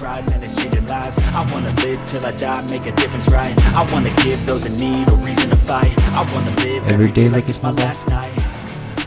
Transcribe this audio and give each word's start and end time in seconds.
Rise 0.00 0.28
and 0.28 0.44
it's 0.44 0.54
changing 0.54 0.86
lives. 0.86 1.18
I 1.18 1.44
wanna 1.52 1.72
live 1.82 2.04
till 2.06 2.24
I 2.24 2.30
die, 2.30 2.64
make 2.70 2.86
a 2.86 2.92
difference, 2.92 3.28
right? 3.30 3.52
I 3.74 3.84
wanna 3.92 4.14
give 4.22 4.46
those 4.46 4.64
in 4.64 4.78
need 4.78 5.08
a 5.08 5.16
reason 5.16 5.50
to 5.50 5.56
fight. 5.56 5.92
I 6.14 6.22
wanna 6.32 6.54
live 6.62 6.86
Every 6.86 7.10
day 7.10 7.28
like 7.28 7.48
it's 7.48 7.64
my 7.64 7.72
last 7.72 8.08
night. 8.08 8.30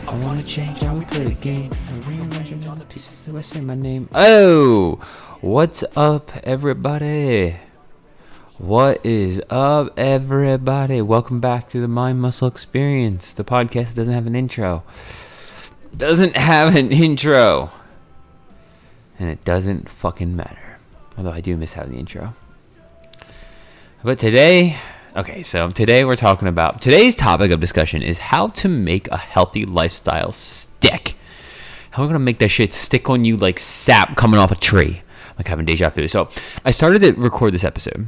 I 0.06 0.14
wanna 0.18 0.42
change 0.42 0.82
how 0.82 0.94
we 0.94 1.06
play 1.06 1.24
the 1.24 1.30
game 1.32 1.70
and 1.88 1.96
reimagine 2.04 2.68
all 2.68 2.76
the 2.76 2.84
pieces 2.84 3.20
till 3.20 3.38
I 3.38 3.40
say 3.40 3.62
my 3.62 3.72
name. 3.72 4.10
Oh, 4.14 4.96
what's 5.40 5.82
up, 5.96 6.30
everybody? 6.44 7.56
What 8.58 9.00
is 9.02 9.40
up, 9.48 9.98
everybody? 9.98 11.00
Welcome 11.00 11.40
back 11.40 11.70
to 11.70 11.80
the 11.80 11.88
Mind 11.88 12.20
Muscle 12.20 12.48
Experience, 12.48 13.32
the 13.32 13.44
podcast 13.44 13.88
that 13.88 13.94
doesn't 13.94 14.12
have 14.12 14.26
an 14.26 14.36
intro. 14.36 14.82
Doesn't 15.96 16.36
have 16.36 16.76
an 16.76 16.92
intro. 16.92 17.70
And 19.18 19.30
it 19.30 19.42
doesn't 19.46 19.88
fucking 19.88 20.36
matter. 20.36 20.71
Although 21.16 21.32
I 21.32 21.40
do 21.40 21.56
miss 21.56 21.74
having 21.74 21.92
the 21.92 21.98
intro. 21.98 22.34
But 24.04 24.18
today, 24.18 24.78
okay, 25.16 25.42
so 25.42 25.70
today 25.70 26.04
we're 26.04 26.16
talking 26.16 26.48
about 26.48 26.80
today's 26.80 27.14
topic 27.14 27.52
of 27.52 27.60
discussion 27.60 28.02
is 28.02 28.18
how 28.18 28.48
to 28.48 28.68
make 28.68 29.08
a 29.08 29.16
healthy 29.16 29.64
lifestyle 29.64 30.32
stick. 30.32 31.14
How 31.90 32.02
we're 32.02 32.08
gonna 32.08 32.18
make 32.18 32.38
that 32.38 32.48
shit 32.48 32.72
stick 32.72 33.08
on 33.10 33.24
you 33.24 33.36
like 33.36 33.58
sap 33.58 34.16
coming 34.16 34.40
off 34.40 34.50
a 34.50 34.56
tree, 34.56 35.02
like 35.38 35.46
having 35.46 35.66
deja 35.66 35.90
vu. 35.90 36.08
So 36.08 36.30
I 36.64 36.70
started 36.70 37.00
to 37.02 37.12
record 37.12 37.52
this 37.52 37.64
episode, 37.64 38.06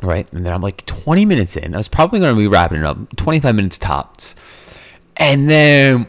right, 0.00 0.26
and 0.32 0.46
then 0.46 0.52
I'm 0.52 0.62
like 0.62 0.86
20 0.86 1.24
minutes 1.24 1.56
in. 1.56 1.74
I 1.74 1.78
was 1.78 1.88
probably 1.88 2.20
gonna 2.20 2.36
be 2.36 2.46
wrapping 2.46 2.78
it 2.78 2.84
up, 2.84 3.16
25 3.16 3.54
minutes 3.54 3.76
tops, 3.76 4.36
and 5.16 5.50
then 5.50 6.06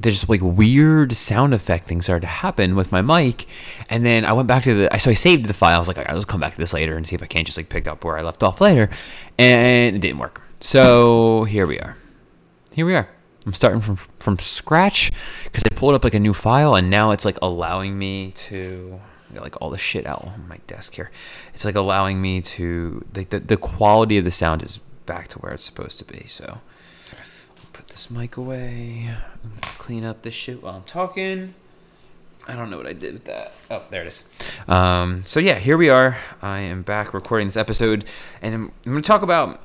there's 0.00 0.16
just 0.16 0.28
like 0.28 0.40
weird 0.42 1.12
sound 1.12 1.52
effect 1.52 1.88
things 1.88 2.04
started 2.04 2.20
to 2.22 2.26
happen 2.26 2.76
with 2.76 2.92
my 2.92 3.02
mic 3.02 3.46
and 3.90 4.04
then 4.04 4.24
i 4.24 4.32
went 4.32 4.46
back 4.46 4.62
to 4.62 4.74
the 4.74 4.98
so 4.98 5.10
i 5.10 5.14
saved 5.14 5.46
the 5.46 5.54
file. 5.54 5.76
I 5.76 5.78
was 5.78 5.88
like 5.88 5.98
i'll 5.98 6.14
just 6.14 6.28
come 6.28 6.40
back 6.40 6.52
to 6.54 6.58
this 6.58 6.72
later 6.72 6.96
and 6.96 7.06
see 7.06 7.14
if 7.14 7.22
i 7.22 7.26
can't 7.26 7.46
just 7.46 7.58
like 7.58 7.68
pick 7.68 7.88
up 7.88 8.04
where 8.04 8.16
i 8.16 8.22
left 8.22 8.42
off 8.42 8.60
later 8.60 8.88
and 9.38 9.96
it 9.96 10.00
didn't 10.00 10.18
work. 10.18 10.42
So 10.60 11.44
here 11.44 11.66
we 11.66 11.78
are. 11.78 11.96
Here 12.72 12.84
we 12.84 12.94
are. 12.94 13.08
I'm 13.46 13.52
starting 13.54 13.80
from 13.80 13.96
from 14.18 14.38
scratch 14.38 15.12
because 15.44 15.62
i 15.64 15.74
pulled 15.74 15.94
up 15.94 16.04
like 16.04 16.14
a 16.14 16.20
new 16.20 16.34
file 16.34 16.74
and 16.74 16.90
now 16.90 17.12
it's 17.12 17.24
like 17.24 17.38
allowing 17.40 17.98
me 17.98 18.32
to 18.32 19.00
got 19.34 19.42
like 19.42 19.60
all 19.60 19.70
the 19.70 19.78
shit 19.78 20.06
out 20.06 20.26
on 20.26 20.48
my 20.48 20.58
desk 20.66 20.94
here. 20.94 21.10
It's 21.54 21.64
like 21.64 21.74
allowing 21.74 22.20
me 22.20 22.40
to 22.40 23.04
like 23.14 23.30
the, 23.30 23.40
the 23.40 23.56
quality 23.56 24.18
of 24.18 24.24
the 24.24 24.30
sound 24.30 24.62
is 24.62 24.78
back 25.06 25.28
to 25.28 25.38
where 25.38 25.52
it's 25.52 25.64
supposed 25.64 25.98
to 25.98 26.04
be 26.04 26.26
so 26.26 26.60
put 27.72 27.88
this 27.88 28.10
mic 28.10 28.36
away. 28.36 29.08
I'm 29.08 29.50
gonna 29.60 29.74
clean 29.78 30.04
up 30.04 30.22
this 30.22 30.34
shit 30.34 30.62
while 30.62 30.76
I'm 30.76 30.82
talking. 30.84 31.54
I 32.48 32.56
don't 32.56 32.70
know 32.70 32.78
what 32.78 32.86
I 32.86 32.94
did 32.94 33.12
with 33.12 33.24
that. 33.26 33.52
Oh, 33.70 33.82
there 33.90 34.02
it 34.02 34.08
is. 34.08 34.24
Um, 34.66 35.22
so 35.26 35.38
yeah, 35.38 35.58
here 35.58 35.76
we 35.76 35.90
are. 35.90 36.16
I 36.40 36.60
am 36.60 36.82
back 36.82 37.12
recording 37.12 37.46
this 37.46 37.58
episode, 37.58 38.06
and 38.40 38.54
I'm, 38.54 38.72
I'm 38.86 38.92
going 38.92 39.02
to 39.02 39.06
talk 39.06 39.20
about 39.20 39.60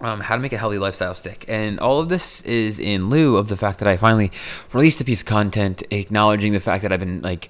um, 0.00 0.20
how 0.20 0.36
to 0.36 0.40
make 0.40 0.52
a 0.52 0.58
healthy 0.58 0.78
lifestyle 0.78 1.14
stick. 1.14 1.44
And 1.48 1.80
all 1.80 1.98
of 1.98 2.08
this 2.08 2.42
is 2.42 2.78
in 2.78 3.10
lieu 3.10 3.36
of 3.36 3.48
the 3.48 3.56
fact 3.56 3.80
that 3.80 3.88
I 3.88 3.96
finally 3.96 4.30
released 4.72 5.00
a 5.00 5.04
piece 5.04 5.22
of 5.22 5.26
content 5.26 5.82
acknowledging 5.90 6.52
the 6.52 6.60
fact 6.60 6.82
that 6.82 6.92
I've 6.92 7.00
been 7.00 7.22
like 7.22 7.48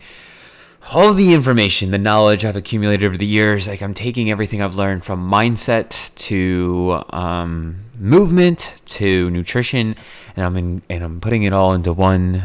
all 0.92 1.12
the 1.12 1.34
information, 1.34 1.90
the 1.90 1.98
knowledge 1.98 2.44
I've 2.44 2.56
accumulated 2.56 3.04
over 3.04 3.16
the 3.16 3.26
years, 3.26 3.66
like 3.66 3.82
I'm 3.82 3.94
taking 3.94 4.30
everything 4.30 4.62
I've 4.62 4.76
learned 4.76 5.04
from 5.04 5.30
mindset 5.30 6.14
to 6.26 7.02
um, 7.10 7.84
movement 7.98 8.72
to 8.86 9.30
nutrition, 9.30 9.96
and 10.36 10.46
I'm 10.46 10.56
in, 10.56 10.82
and 10.88 11.02
I'm 11.02 11.20
putting 11.20 11.42
it 11.42 11.52
all 11.52 11.72
into 11.74 11.92
one, 11.92 12.44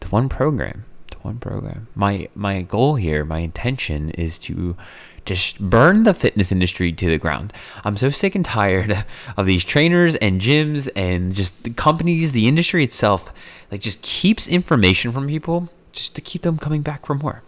to 0.00 0.08
one 0.08 0.28
program, 0.28 0.84
to 1.10 1.18
one 1.18 1.38
program. 1.38 1.88
My 1.94 2.28
my 2.34 2.62
goal 2.62 2.94
here, 2.94 3.24
my 3.24 3.40
intention 3.40 4.10
is 4.10 4.38
to 4.40 4.76
just 5.24 5.60
burn 5.60 6.02
the 6.02 6.14
fitness 6.14 6.50
industry 6.50 6.92
to 6.92 7.08
the 7.08 7.18
ground. 7.18 7.52
I'm 7.84 7.96
so 7.96 8.08
sick 8.10 8.34
and 8.34 8.44
tired 8.44 9.04
of 9.36 9.46
these 9.46 9.64
trainers 9.64 10.16
and 10.16 10.40
gyms 10.40 10.88
and 10.96 11.32
just 11.32 11.62
the 11.62 11.70
companies, 11.70 12.32
the 12.32 12.48
industry 12.48 12.84
itself, 12.84 13.32
like 13.70 13.80
just 13.80 14.02
keeps 14.02 14.48
information 14.48 15.12
from 15.12 15.26
people 15.26 15.68
just 15.92 16.14
to 16.16 16.20
keep 16.20 16.42
them 16.42 16.58
coming 16.58 16.82
back 16.82 17.06
for 17.06 17.14
more. 17.14 17.42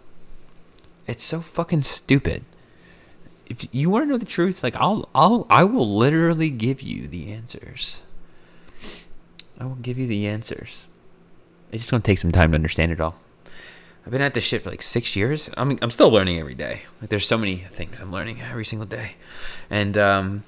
It's 1.07 1.23
so 1.23 1.41
fucking 1.41 1.83
stupid. 1.83 2.43
If 3.47 3.67
you 3.71 3.89
want 3.89 4.05
to 4.05 4.09
know 4.09 4.17
the 4.17 4.25
truth, 4.25 4.63
like 4.63 4.75
I'll 4.75 5.07
I'll 5.13 5.45
I 5.49 5.63
will 5.63 5.95
literally 5.95 6.49
give 6.49 6.81
you 6.81 7.07
the 7.07 7.31
answers. 7.31 8.01
I 9.59 9.65
will 9.65 9.75
give 9.75 9.97
you 9.97 10.07
the 10.07 10.27
answers. 10.27 10.87
It's 11.71 11.83
just 11.83 11.91
gonna 11.91 12.01
take 12.01 12.17
some 12.17 12.31
time 12.31 12.51
to 12.51 12.55
understand 12.55 12.91
it 12.91 13.01
all. 13.01 13.19
I've 14.05 14.11
been 14.11 14.21
at 14.21 14.33
this 14.33 14.43
shit 14.43 14.61
for 14.61 14.69
like 14.69 14.83
six 14.83 15.15
years. 15.15 15.49
I 15.57 15.63
mean, 15.63 15.79
I'm 15.81 15.89
still 15.89 16.11
learning 16.11 16.39
every 16.39 16.53
day. 16.53 16.83
Like, 17.01 17.09
there's 17.09 17.27
so 17.27 17.37
many 17.37 17.57
things 17.57 18.01
I'm 18.01 18.11
learning 18.11 18.39
every 18.39 18.65
single 18.65 18.85
day, 18.85 19.15
and 19.69 19.97
um, 19.97 20.43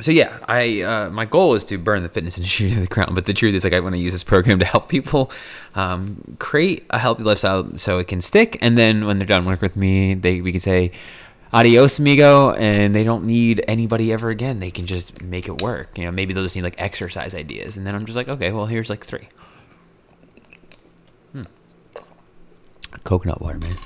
so 0.00 0.10
yeah, 0.10 0.38
I 0.48 0.82
uh, 0.82 1.10
my 1.10 1.24
goal 1.24 1.54
is 1.54 1.64
to 1.64 1.78
burn 1.78 2.02
the 2.02 2.08
fitness 2.08 2.36
industry 2.38 2.70
to 2.70 2.80
the 2.80 2.86
ground. 2.86 3.14
But 3.14 3.26
the 3.26 3.34
truth 3.34 3.54
is, 3.54 3.64
like, 3.64 3.72
I 3.72 3.80
want 3.80 3.94
to 3.94 4.00
use 4.00 4.12
this 4.12 4.24
program 4.24 4.58
to 4.58 4.64
help 4.64 4.88
people 4.88 5.30
um, 5.74 6.36
create 6.38 6.84
a 6.90 6.98
healthy 6.98 7.22
lifestyle 7.22 7.76
so 7.76 7.98
it 7.98 8.08
can 8.08 8.20
stick. 8.20 8.58
And 8.60 8.76
then 8.76 9.06
when 9.06 9.18
they're 9.18 9.26
done 9.26 9.44
working 9.44 9.62
with 9.62 9.76
me, 9.76 10.14
they 10.14 10.40
we 10.40 10.52
can 10.52 10.60
say 10.60 10.92
adios 11.52 12.00
amigo 12.00 12.50
and 12.54 12.96
they 12.96 13.04
don't 13.04 13.24
need 13.24 13.64
anybody 13.68 14.12
ever 14.12 14.28
again 14.28 14.58
they 14.58 14.72
can 14.72 14.86
just 14.86 15.22
make 15.22 15.46
it 15.46 15.62
work 15.62 15.96
you 15.96 16.04
know 16.04 16.10
maybe 16.10 16.34
they'll 16.34 16.42
just 16.42 16.56
need 16.56 16.62
like 16.62 16.74
exercise 16.78 17.32
ideas 17.32 17.76
and 17.76 17.86
then 17.86 17.94
i'm 17.94 18.04
just 18.04 18.16
like 18.16 18.28
okay 18.28 18.50
well 18.50 18.66
here's 18.66 18.90
like 18.90 19.04
three 19.04 19.28
hmm. 21.30 21.44
coconut 23.04 23.40
water 23.40 23.58
man 23.58 23.76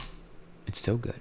it's 0.67 0.81
so 0.81 0.97
good 0.97 1.21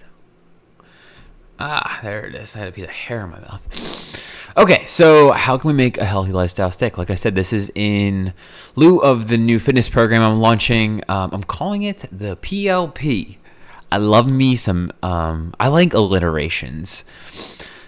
ah 1.59 1.99
there 2.01 2.25
it 2.25 2.33
is 2.33 2.55
i 2.55 2.59
had 2.59 2.69
a 2.69 2.71
piece 2.71 2.85
of 2.85 2.91
hair 2.91 3.25
in 3.25 3.29
my 3.29 3.41
mouth 3.41 4.26
okay 4.55 4.85
so 4.85 5.31
how 5.31 5.57
can 5.57 5.67
we 5.67 5.73
make 5.73 5.97
a 5.97 6.05
healthy 6.05 6.31
lifestyle 6.31 6.71
stick? 6.71 6.97
Like 6.97 7.09
i 7.09 7.15
said 7.15 7.35
this 7.35 7.51
is 7.51 7.71
in 7.75 8.33
lieu 8.75 8.99
of 8.99 9.27
the 9.27 9.37
new 9.37 9.59
fitness 9.59 9.89
program 9.89 10.21
i'm 10.21 10.39
launching. 10.39 11.03
Um, 11.09 11.31
i'm 11.33 11.43
calling 11.43 11.83
it 11.83 12.05
the 12.11 12.37
plp 12.37 13.37
I 13.91 13.97
love 13.97 14.29
me 14.29 14.55
some. 14.55 14.91
Um, 15.01 15.53
I 15.59 15.69
like 15.69 15.93
alliterations, 15.93 17.05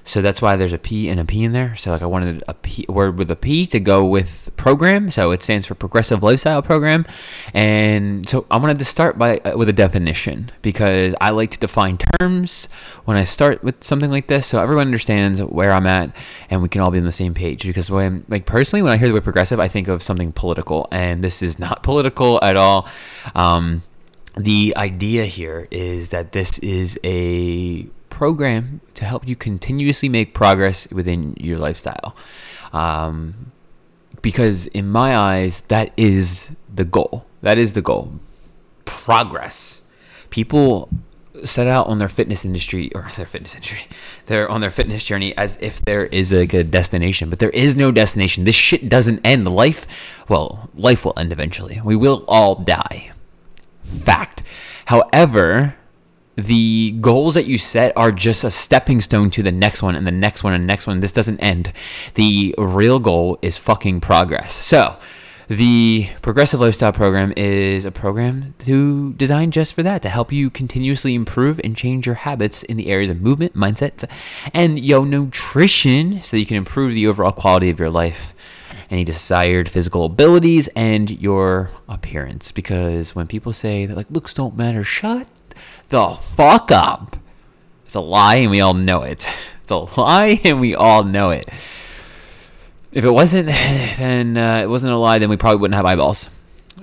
so 0.09 0.24
that's 0.24 0.42
why 0.42 0.56
there's 0.56 0.74
a 0.74 0.80
P 0.80 1.08
and 1.08 1.20
a 1.20 1.25
P 1.25 1.44
in 1.44 1.52
there. 1.52 1.75
So 1.75 1.92
like 1.92 2.02
I 2.02 2.08
wanted 2.08 2.44
a 2.47 2.56
P 2.56 2.84
word 2.90 3.20
with 3.20 3.30
a 3.30 3.36
P 3.36 3.68
to 3.68 3.80
go 3.80 4.03
with 4.03 4.50
program. 4.58 5.12
So 5.12 5.30
it 5.30 5.44
stands 5.44 5.68
for 5.68 5.75
Progressive 5.75 6.24
Lifestyle 6.24 6.64
Program, 6.64 7.06
and 7.53 8.28
so 8.28 8.48
I 8.50 8.58
wanted 8.58 8.80
to 8.80 8.86
start 8.86 9.19
by 9.19 9.38
uh, 9.38 9.56
with 9.56 9.69
a 9.69 9.74
definition 9.74 10.52
because 10.64 11.14
I 11.22 11.30
like 11.30 11.52
to 11.52 11.59
define 11.59 12.00
terms 12.19 12.66
when 13.06 13.18
I 13.18 13.24
start 13.24 13.64
with 13.64 13.84
something 13.84 14.09
like 14.09 14.28
this, 14.28 14.48
so 14.48 14.59
everyone 14.59 14.88
understands 14.88 15.44
where 15.44 15.72
I'm 15.72 15.86
at 15.86 16.16
and 16.50 16.64
we 16.64 16.69
can 16.69 16.81
all 16.81 16.90
be 16.90 16.98
on 16.98 17.06
the 17.06 17.12
same 17.12 17.36
page. 17.36 17.64
Because 17.64 17.92
when 17.92 18.25
like 18.30 18.48
personally, 18.48 18.81
when 18.81 18.92
I 18.92 18.98
hear 18.98 19.09
the 19.09 19.14
word 19.14 19.24
progressive, 19.24 19.59
I 19.59 19.68
think 19.68 19.88
of 19.88 20.02
something 20.02 20.31
political, 20.31 20.88
and 20.92 21.24
this 21.24 21.44
is 21.44 21.59
not 21.59 21.84
political 21.90 22.40
at 22.42 22.56
all. 22.56 22.88
Um, 23.36 23.84
the 24.36 24.74
idea 24.78 25.26
here 25.26 25.68
is 25.72 26.10
that 26.10 26.32
this 26.32 26.60
is 26.60 27.00
a 27.04 27.84
program 28.10 28.82
to 28.96 29.06
help 29.06 29.28
you 29.28 29.36
continuously 29.36 30.10
make 30.10 30.34
progress 30.34 30.90
within 30.92 31.36
your 31.40 31.58
lifestyle. 31.58 32.16
Um, 32.74 33.52
because 34.22 34.68
in 34.68 34.90
my 34.90 35.16
eyes, 35.16 35.62
that 35.70 35.94
is 35.96 36.52
the 36.74 36.84
goal. 36.86 37.26
That 37.42 37.58
is 37.58 37.74
the 37.74 37.82
goal. 37.82 38.20
Progress. 38.86 39.84
People 40.30 40.90
set 41.46 41.68
out 41.68 41.88
on 41.88 41.98
their 42.00 42.10
fitness 42.10 42.44
industry 42.44 42.92
or 42.94 43.08
their 43.16 43.26
fitness 43.26 43.56
industry 43.56 43.82
they're 44.26 44.50
on 44.50 44.60
their 44.60 44.72
fitness 44.72 45.06
journey 45.06 45.36
as 45.38 45.58
if 45.62 45.80
there 45.86 46.06
is 46.08 46.34
like 46.34 46.54
a 46.54 46.66
destination 46.66 47.30
but 47.30 47.40
there 47.40 47.52
is 47.52 47.78
no 47.78 47.92
destination 47.92 48.44
this 48.44 48.56
shit 48.56 48.90
doesn't 48.90 49.22
end 49.24 49.48
life 49.48 49.88
well 50.28 50.70
life 50.76 51.06
will 51.06 51.14
end 51.16 51.32
eventually 51.32 51.80
we 51.84 51.96
will 51.96 52.26
all 52.28 52.56
die 52.56 53.12
fact. 53.90 54.44
However, 54.86 55.76
the 56.36 56.92
goals 57.02 57.34
that 57.34 57.48
you 57.48 57.58
set 57.58 57.92
are 57.98 58.12
just 58.12 58.44
a 58.44 58.52
stepping 58.52 59.02
stone 59.02 59.30
to 59.31 59.44
the 59.44 59.52
next 59.52 59.81
one 59.81 59.96
and 59.96 60.08
the 60.08 60.12
next 60.12 60.44
one 60.44 60.54
and 60.54 60.66
next 60.66 60.88
one. 60.88 61.02
This 61.02 61.12
doesn't 61.12 61.40
end. 61.40 61.74
The 62.16 62.56
real 62.58 63.00
goal 63.00 63.38
is 63.42 63.58
fucking 63.58 64.02
progress. 64.02 64.54
So, 64.54 64.98
the 65.50 66.08
Progressive 66.22 66.60
Lifestyle 66.60 66.94
Program 66.94 67.34
is 67.36 67.84
a 67.84 67.90
program 67.92 68.54
to 68.60 69.13
design 69.13 69.50
just 69.50 69.74
for 69.74 69.81
that, 69.81 70.04
to 70.04 70.10
help 70.10 70.31
you 70.31 70.52
continuously 70.52 71.16
improve 71.16 71.60
and 71.63 71.75
change 71.75 72.06
your 72.06 72.16
habits 72.16 72.62
in 72.62 72.78
the 72.78 72.88
areas 72.88 73.10
of 73.10 73.19
movement, 73.19 73.56
mindset, 73.56 74.08
and 74.54 74.80
yo 74.80 75.04
nutrition 75.04 76.22
so 76.22 76.38
you 76.38 76.46
can 76.46 76.56
improve 76.56 76.94
the 76.94 77.08
overall 77.08 77.31
quality 77.31 77.72
of 77.72 77.80
your 77.80 77.90
life 77.90 78.36
any 78.89 79.03
desired 79.03 79.69
physical 79.69 80.06
abilities, 80.06 80.68
and 80.75 81.09
your 81.09 81.69
appearance. 81.88 82.51
Because 82.51 83.15
when 83.15 83.27
people 83.27 83.53
say 83.53 83.86
that 83.86 83.95
like 83.95 84.09
looks 84.09 84.33
don't 84.33 84.57
matter, 84.57 84.83
shut 84.83 85.27
the 85.89 86.12
fuck 86.15 86.71
up. 86.71 87.18
It's 87.86 87.95
a 87.95 88.00
lie, 88.00 88.36
and 88.36 88.51
we 88.51 88.62
all 88.62 88.74
know 88.74 89.03
it. 89.03 89.27
It's 89.69 89.97
a 89.97 90.01
lie, 90.01 90.41
and 90.44 90.59
we 90.59 90.74
all 90.74 91.03
know 91.03 91.30
it. 91.30 91.47
If 92.91 93.03
it 93.03 93.12
wasn't, 93.12 93.47
then 93.97 94.36
uh, 94.36 94.62
it 94.63 94.68
wasn't 94.68 94.94
a 94.94 94.97
lie. 94.97 95.19
Then 95.19 95.30
we 95.30 95.38
probably 95.38 95.57
wouldn't 95.57 95.75
have 95.75 95.86
eyeballs. 95.86 96.31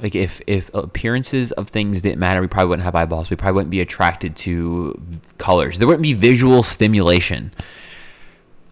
like 0.01 0.15
if 0.15 0.41
if 0.47 0.73
appearances 0.73 1.51
of 1.51 1.69
things 1.69 2.01
didn't 2.01 2.21
matter, 2.21 2.41
we 2.41 2.47
probably 2.47 2.69
wouldn't 2.69 2.85
have 2.85 2.95
eyeballs. 2.95 3.29
We 3.29 3.35
probably 3.35 3.55
wouldn't 3.57 3.71
be 3.73 3.81
attracted 3.81 4.37
to 4.37 5.01
colors. 5.39 5.79
There 5.79 5.89
wouldn't 5.89 6.05
be 6.05 6.13
visual 6.13 6.63
stimulation. 6.63 7.51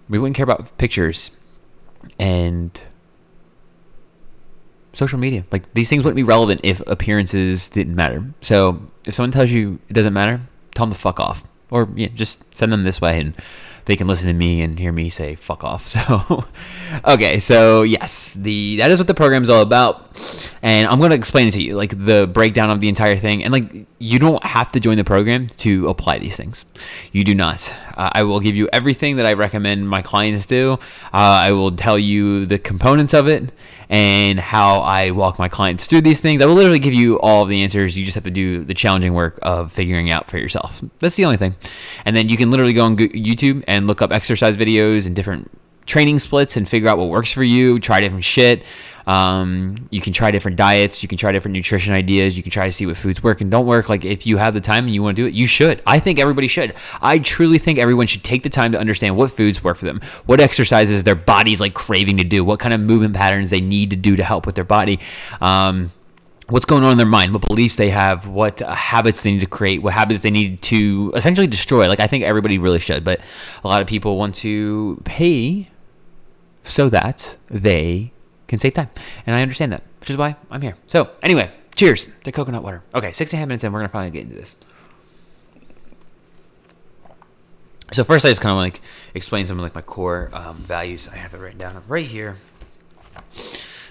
We 0.09 0.21
wouldn't 0.21 0.37
care 0.37 0.45
about 0.45 0.79
pictures 0.79 1.33
and 2.19 2.81
social 4.95 5.19
media. 5.19 5.45
Like 5.51 5.73
these 5.75 5.89
things 5.89 6.05
wouldn't 6.05 6.17
be 6.17 6.23
relevant 6.23 6.61
if 6.63 6.81
appearances 6.87 7.69
didn't 7.69 7.95
matter. 7.95 8.25
So 8.41 8.83
if 9.07 9.15
someone 9.15 9.33
tells 9.33 9.51
you 9.51 9.79
it 9.89 9.93
doesn't 9.93 10.15
matter, 10.15 10.41
tell 10.75 10.87
them 10.87 10.95
to 10.95 10.99
fuck 10.99 11.21
off, 11.21 11.45
or 11.71 11.89
yeah, 11.95 12.09
just 12.09 12.43
send 12.55 12.73
them 12.73 12.83
this 12.83 13.01
way 13.01 13.21
and 13.21 13.35
they 13.87 13.97
can 13.97 14.07
listen 14.07 14.29
to 14.29 14.33
me 14.33 14.63
and 14.63 14.79
hear 14.79 14.93
me 14.93 15.11
say 15.11 15.35
fuck 15.35 15.65
off. 15.65 15.95
So, 16.05 16.45
okay, 17.07 17.39
so 17.39 17.83
yes, 17.83 18.33
the 18.33 18.77
that 18.77 18.91
is 18.91 18.99
what 18.99 19.07
the 19.07 19.15
program 19.15 19.43
is 19.43 19.51
all 19.51 19.63
about, 19.63 20.19
and 20.63 20.87
I'm 20.89 21.01
gonna 21.01 21.15
explain 21.15 21.49
it 21.49 21.53
to 21.53 21.63
you, 21.63 21.77
like 21.77 22.05
the 22.05 22.27
breakdown 22.27 22.71
of 22.71 22.81
the 22.81 22.89
entire 22.89 23.17
thing, 23.17 23.43
and 23.43 23.53
like 23.53 23.87
you 23.99 24.19
don't 24.19 24.45
have 24.45 24.71
to 24.73 24.81
join 24.81 24.97
the 24.97 25.05
program 25.05 25.49
to 25.59 25.89
apply 25.89 26.19
these 26.19 26.37
things. 26.37 26.65
You 27.13 27.25
do 27.25 27.35
not. 27.35 27.73
Uh, 27.97 28.11
I 28.13 28.23
will 28.25 28.41
give 28.41 28.55
you 28.55 28.69
everything 28.73 29.17
that 29.17 29.27
I 29.27 29.33
recommend 29.33 29.89
my 29.89 30.03
clients 30.03 30.47
do. 30.47 30.75
Uh, 30.75 30.79
I 31.13 31.53
will 31.53 31.73
tell 31.73 31.99
you 31.99 32.47
the 32.47 32.59
components 32.59 33.15
of 33.15 33.29
it 33.29 33.51
and 33.95 34.41
how 34.41 34.81
I 34.81 35.13
walk 35.13 35.39
my 35.39 35.49
clients 35.49 35.87
through 35.87 36.01
these 36.01 36.19
things. 36.19 36.43
I 36.43 36.47
will 36.47 36.55
literally 36.55 36.81
give 36.81 36.95
you 36.95 37.21
all 37.21 37.45
of 37.45 37.49
the 37.49 37.63
answers. 37.63 37.97
You 37.97 38.05
just 38.05 38.17
have 38.17 38.25
to 38.25 38.31
do 38.33 38.65
the 38.65 38.75
challenging 38.75 39.15
work 39.15 39.39
of 39.41 39.71
figuring 39.71 40.11
out 40.11 40.27
for 40.27 40.37
yourself. 40.37 40.83
That's 40.99 41.15
the 41.15 41.25
only 41.25 41.37
thing. 41.37 41.55
And 42.05 42.17
then 42.17 42.29
you 42.29 42.37
can 42.37 42.51
literally 42.51 42.73
go 42.73 42.87
on 42.87 42.97
YouTube 42.97 43.63
and 43.69 43.87
look 43.87 44.03
up 44.03 44.11
exercise 44.11 44.57
videos 44.57 45.07
and 45.07 45.15
different 45.15 45.49
training 45.87 46.19
splits 46.19 46.57
and 46.57 46.69
figure 46.69 46.89
out 46.89 46.99
what 46.99 47.09
works 47.09 47.33
for 47.33 47.43
you. 47.43 47.79
Try 47.79 48.01
different 48.01 48.25
shit. 48.25 48.63
Um, 49.07 49.89
you 49.91 50.01
can 50.01 50.13
try 50.13 50.31
different 50.31 50.57
diets. 50.57 51.03
You 51.03 51.09
can 51.09 51.19
try 51.19 51.33
different 51.33 51.55
nutrition 51.55 51.93
ideas. 51.93 52.37
You 52.37 52.43
can 52.43 52.51
try 52.51 52.67
to 52.67 52.73
see 52.73 52.87
what 52.87 52.97
foods 52.97 53.23
work 53.23 53.41
and 53.41 53.51
don't 53.51 53.67
work. 53.67 53.89
Like 53.89 54.05
if 54.05 54.27
you 54.27 54.39
have 54.39 54.55
the 54.55 54.61
time 54.61 54.85
and 54.85 54.95
you 54.95 55.03
want 55.03 55.17
to 55.17 55.23
do 55.23 55.27
it, 55.27 55.35
you 55.35 55.47
should. 55.47 55.83
I 55.87 55.99
think 55.99 56.19
everybody 56.19 56.47
should. 56.47 56.75
I 57.03 57.19
truly 57.19 57.59
think 57.59 57.79
everyone 57.79 58.07
should 58.07 58.25
take 58.25 58.43
the 58.43 58.51
time 58.51 58.73
to 58.73 58.79
understand 58.79 59.17
what 59.17 59.31
foods 59.31 59.63
work 59.63 59.77
for 59.77 59.85
them, 59.85 60.01
what 60.27 60.41
exercises 60.41 61.05
their 61.05 61.15
body's 61.15 61.61
like 61.61 61.75
craving 61.75 62.17
to 62.19 62.25
do, 62.25 62.45
what 62.45 62.61
kind 62.61 62.73
of 62.73 62.81
movement 62.81 63.15
patterns 63.15 63.51
they 63.51 63.61
need 63.61 63.91
to 63.91 63.97
do 63.97 64.17
to 64.17 64.25
help 64.25 64.47
with 64.47 64.55
their 64.55 64.65
body. 64.65 65.01
Um, 65.41 65.91
what's 66.49 66.67
going 66.67 66.85
on 66.85 66.93
in 66.93 66.99
their 66.99 67.07
mind, 67.07 67.33
what 67.33 67.47
beliefs 67.47 67.77
they 67.77 67.91
have, 67.91 68.27
what 68.29 68.61
uh, 68.61 68.75
habits 68.75 69.23
they 69.23 69.33
need 69.33 69.41
to 69.41 69.47
create, 69.47 69.83
what 69.83 69.93
habits 69.93 70.23
they 70.23 70.31
need 70.31 70.63
to 70.63 71.13
essentially 71.15 71.47
destroy. 71.47 71.89
Like 71.89 72.01
I 72.01 72.07
think 72.07 72.25
everybody 72.25 72.59
really 72.59 72.81
should, 72.81 73.05
but 73.05 73.21
a 73.65 73.69
lot 73.69 73.83
of 73.83 73.87
people 73.87 74.17
want 74.17 74.35
to 74.37 75.01
pay 75.05 75.71
so 76.65 76.89
that 76.89 77.37
they 77.49 78.13
can 78.49 78.59
save 78.59 78.75
time. 78.75 78.89
And 79.27 79.37
I 79.37 79.43
understand 79.43 79.73
that, 79.73 79.83
which 80.01 80.11
is 80.11 80.17
why 80.17 80.37
I'm 80.51 80.63
here. 80.63 80.77
So, 80.87 81.11
anyway, 81.23 81.51
cheers 81.75 82.07
to 82.25 82.33
coconut 82.33 82.63
water. 82.63 82.83
Okay, 82.95 83.13
six 83.13 83.33
and 83.33 83.39
a 83.39 83.41
half 83.41 83.49
minutes 83.49 83.65
in, 83.65 83.73
we're 83.73 83.81
going 83.81 83.89
to 83.89 83.93
finally 83.93 84.11
get 84.11 84.23
into 84.23 84.35
this. 84.35 84.57
So 87.93 88.03
first, 88.03 88.25
I 88.25 88.31
just 88.31 88.41
kind 88.41 88.51
of 88.51 88.57
like 88.57 88.81
explain 89.15 89.47
some 89.47 89.59
of 89.59 89.63
like 89.63 89.75
my 89.75 89.83
core 89.83 90.31
um, 90.33 90.57
values. 90.57 91.09
I 91.09 91.17
have 91.17 91.35
it 91.35 91.39
written 91.39 91.59
down 91.59 91.81
right 91.87 92.07
here, 92.07 92.37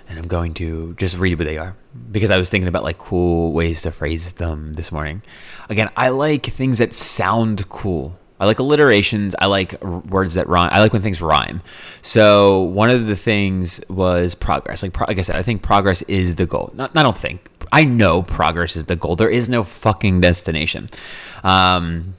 and 0.10 0.20
I'm 0.20 0.28
going 0.28 0.54
to 0.56 0.94
just 0.96 1.18
read 1.18 1.40
what 1.40 1.46
they 1.46 1.58
are 1.58 1.78
because 2.12 2.30
I 2.30 2.38
was 2.38 2.50
thinking 2.50 2.68
about 2.68 2.84
like 2.84 2.98
cool 2.98 3.54
ways 3.54 3.84
to 3.84 3.92
phrase 3.92 4.34
them 4.34 4.74
this 4.74 4.92
morning. 4.92 5.22
Again, 5.70 5.90
I 5.96 6.10
like 6.10 6.46
things 6.48 6.80
that 6.80 6.94
sound 6.94 7.70
cool. 7.70 8.20
I 8.44 8.46
like 8.46 8.60
alliterations. 8.60 9.36
I 9.40 9.46
like 9.46 9.82
r- 9.82 10.00
words 10.00 10.34
that 10.34 10.50
rhyme. 10.50 10.70
I 10.74 10.82
like 10.82 10.92
when 10.92 11.02
things 11.02 11.22
rhyme. 11.22 11.62
So 12.02 12.60
one 12.64 12.90
of 12.90 13.08
the 13.08 13.16
things 13.16 13.80
was 13.88 14.36
progress. 14.36 14.84
Like, 14.84 14.92
pro- 14.92 15.08
like 15.08 15.18
I 15.18 15.22
said, 15.22 15.38
I 15.38 15.44
think 15.44 15.62
progress 15.62 16.02
is 16.04 16.36
the 16.36 16.46
goal. 16.46 16.70
Not, 16.74 16.92
I 16.94 17.04
don't 17.04 17.18
think. 17.18 17.50
I 17.72 17.86
know 17.86 18.22
progress 18.22 18.76
is 18.76 18.84
the 18.88 18.98
goal. 18.98 19.16
There 19.16 19.30
is 19.30 19.48
no 19.48 19.64
fucking 19.64 20.20
destination. 20.20 20.90
Um, 21.42 22.16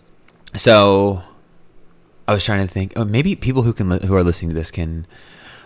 so 0.55 1.21
I 2.27 2.33
was 2.33 2.43
trying 2.43 2.67
to 2.67 2.73
think. 2.73 2.95
Oh, 2.97 3.05
maybe 3.05 3.37
people 3.37 3.61
who 3.61 3.75
can 3.75 3.91
who 3.91 4.15
are 4.15 4.25
listening 4.25 4.49
to 4.49 4.55
this 4.55 4.71
can 4.71 5.07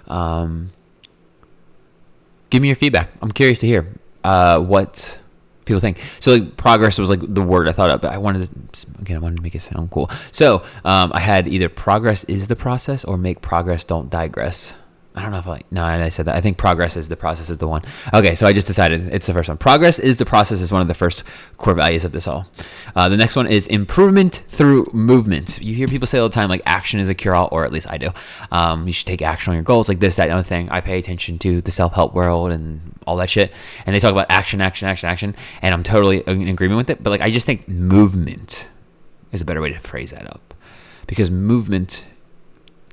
um, 0.09 0.71
give 2.51 2.63
me 2.63 2.67
your 2.67 2.77
feedback. 2.77 3.13
I'm 3.23 3.31
curious 3.31 3.61
to 3.61 3.69
hear 3.69 3.87
uh, 4.25 4.59
what 4.59 5.21
people 5.69 5.81
think. 5.81 5.99
So 6.21 6.33
like 6.33 6.57
progress 6.57 6.99
was 6.99 7.11
like 7.11 7.21
the 7.23 7.43
word 7.43 7.69
I 7.69 7.73
thought 7.73 7.91
of, 7.91 8.01
but 8.01 8.13
I 8.13 8.19
wanted 8.19 8.51
to 8.73 8.87
again 9.01 9.17
I 9.17 9.21
wanted 9.21 9.37
to 9.37 9.43
make 9.43 9.55
it 9.55 9.63
sound 9.63 9.91
cool. 9.91 10.11
So 10.33 10.65
um, 10.85 11.13
I 11.15 11.21
had 11.21 11.47
either 11.47 11.69
progress 11.69 12.25
is 12.25 12.49
the 12.49 12.57
process 12.57 13.05
or 13.05 13.17
make 13.17 13.41
progress 13.41 13.85
don't 13.85 14.11
digress. 14.11 14.75
I 15.19 15.23
don't 15.23 15.33
know 15.33 15.39
if 15.39 15.49
I 15.49 15.63
no 15.73 15.83
I 15.83 16.09
said 16.11 16.27
that. 16.27 16.37
I 16.37 16.41
think 16.41 16.59
progress 16.59 16.97
is 16.97 17.09
the 17.09 17.17
process 17.17 17.51
is 17.51 17.59
the 17.59 17.67
one. 17.67 17.83
Okay, 18.15 18.37
so 18.37 18.47
I 18.47 18.53
just 18.53 18.69
decided 18.69 19.13
it's 19.13 19.27
the 19.27 19.33
first 19.33 19.49
one. 19.49 19.59
Progress 19.59 19.99
is 19.99 20.17
the 20.17 20.25
process 20.25 20.61
is 20.61 20.71
one 20.71 20.81
of 20.81 20.87
the 20.87 20.95
first 20.95 21.25
core 21.57 21.75
values 21.75 22.05
of 22.05 22.13
this 22.13 22.29
all. 22.29 22.47
Uh, 22.95 23.09
the 23.09 23.17
next 23.17 23.35
one 23.35 23.49
is 23.49 23.67
improvement 23.67 24.45
through 24.47 24.89
movement. 24.93 25.61
You 25.61 25.75
hear 25.75 25.89
people 25.89 26.07
say 26.07 26.21
all 26.21 26.29
the 26.29 26.35
time 26.35 26.49
like 26.49 26.63
action 26.67 27.01
is 27.01 27.09
a 27.09 27.17
cure 27.17 27.35
all, 27.35 27.49
or 27.51 27.65
at 27.65 27.73
least 27.73 27.91
I 27.91 27.99
do. 27.99 28.11
Um, 28.53 28.87
you 28.87 28.93
should 28.93 29.09
take 29.09 29.21
action 29.21 29.51
on 29.51 29.57
your 29.57 29.65
goals, 29.65 29.89
like 29.89 29.99
this, 29.99 30.15
that, 30.15 30.29
and 30.29 30.33
other 30.35 30.45
thing. 30.45 30.69
I 30.71 30.81
pay 30.81 30.99
attention 30.99 31.39
to 31.41 31.61
the 31.61 31.73
self 31.73 31.95
help 31.95 32.15
world 32.15 32.53
and 32.53 32.97
all 33.05 33.17
that 33.17 33.29
shit, 33.29 33.53
and 33.87 33.97
they 33.97 34.01
talk 34.01 34.13
about 34.13 34.27
action, 34.31 34.61
action, 34.61 34.87
action, 34.87 35.09
action, 35.09 35.35
and 35.63 35.75
I'm 35.75 35.83
totally 35.83 36.21
in 36.21 36.47
agreement 36.47 36.77
with 36.77 36.91
it. 36.91 37.03
But 37.03 37.11
like 37.11 37.23
I 37.23 37.33
just 37.33 37.45
think 37.45 37.67
movement 37.67 38.69
is 39.33 39.43
a 39.43 39.45
better 39.45 39.61
way 39.61 39.73
to 39.73 39.81
phrase 39.81 40.13
that 40.13 40.29
up 40.33 40.55
because 41.09 41.29
movement 41.29 42.05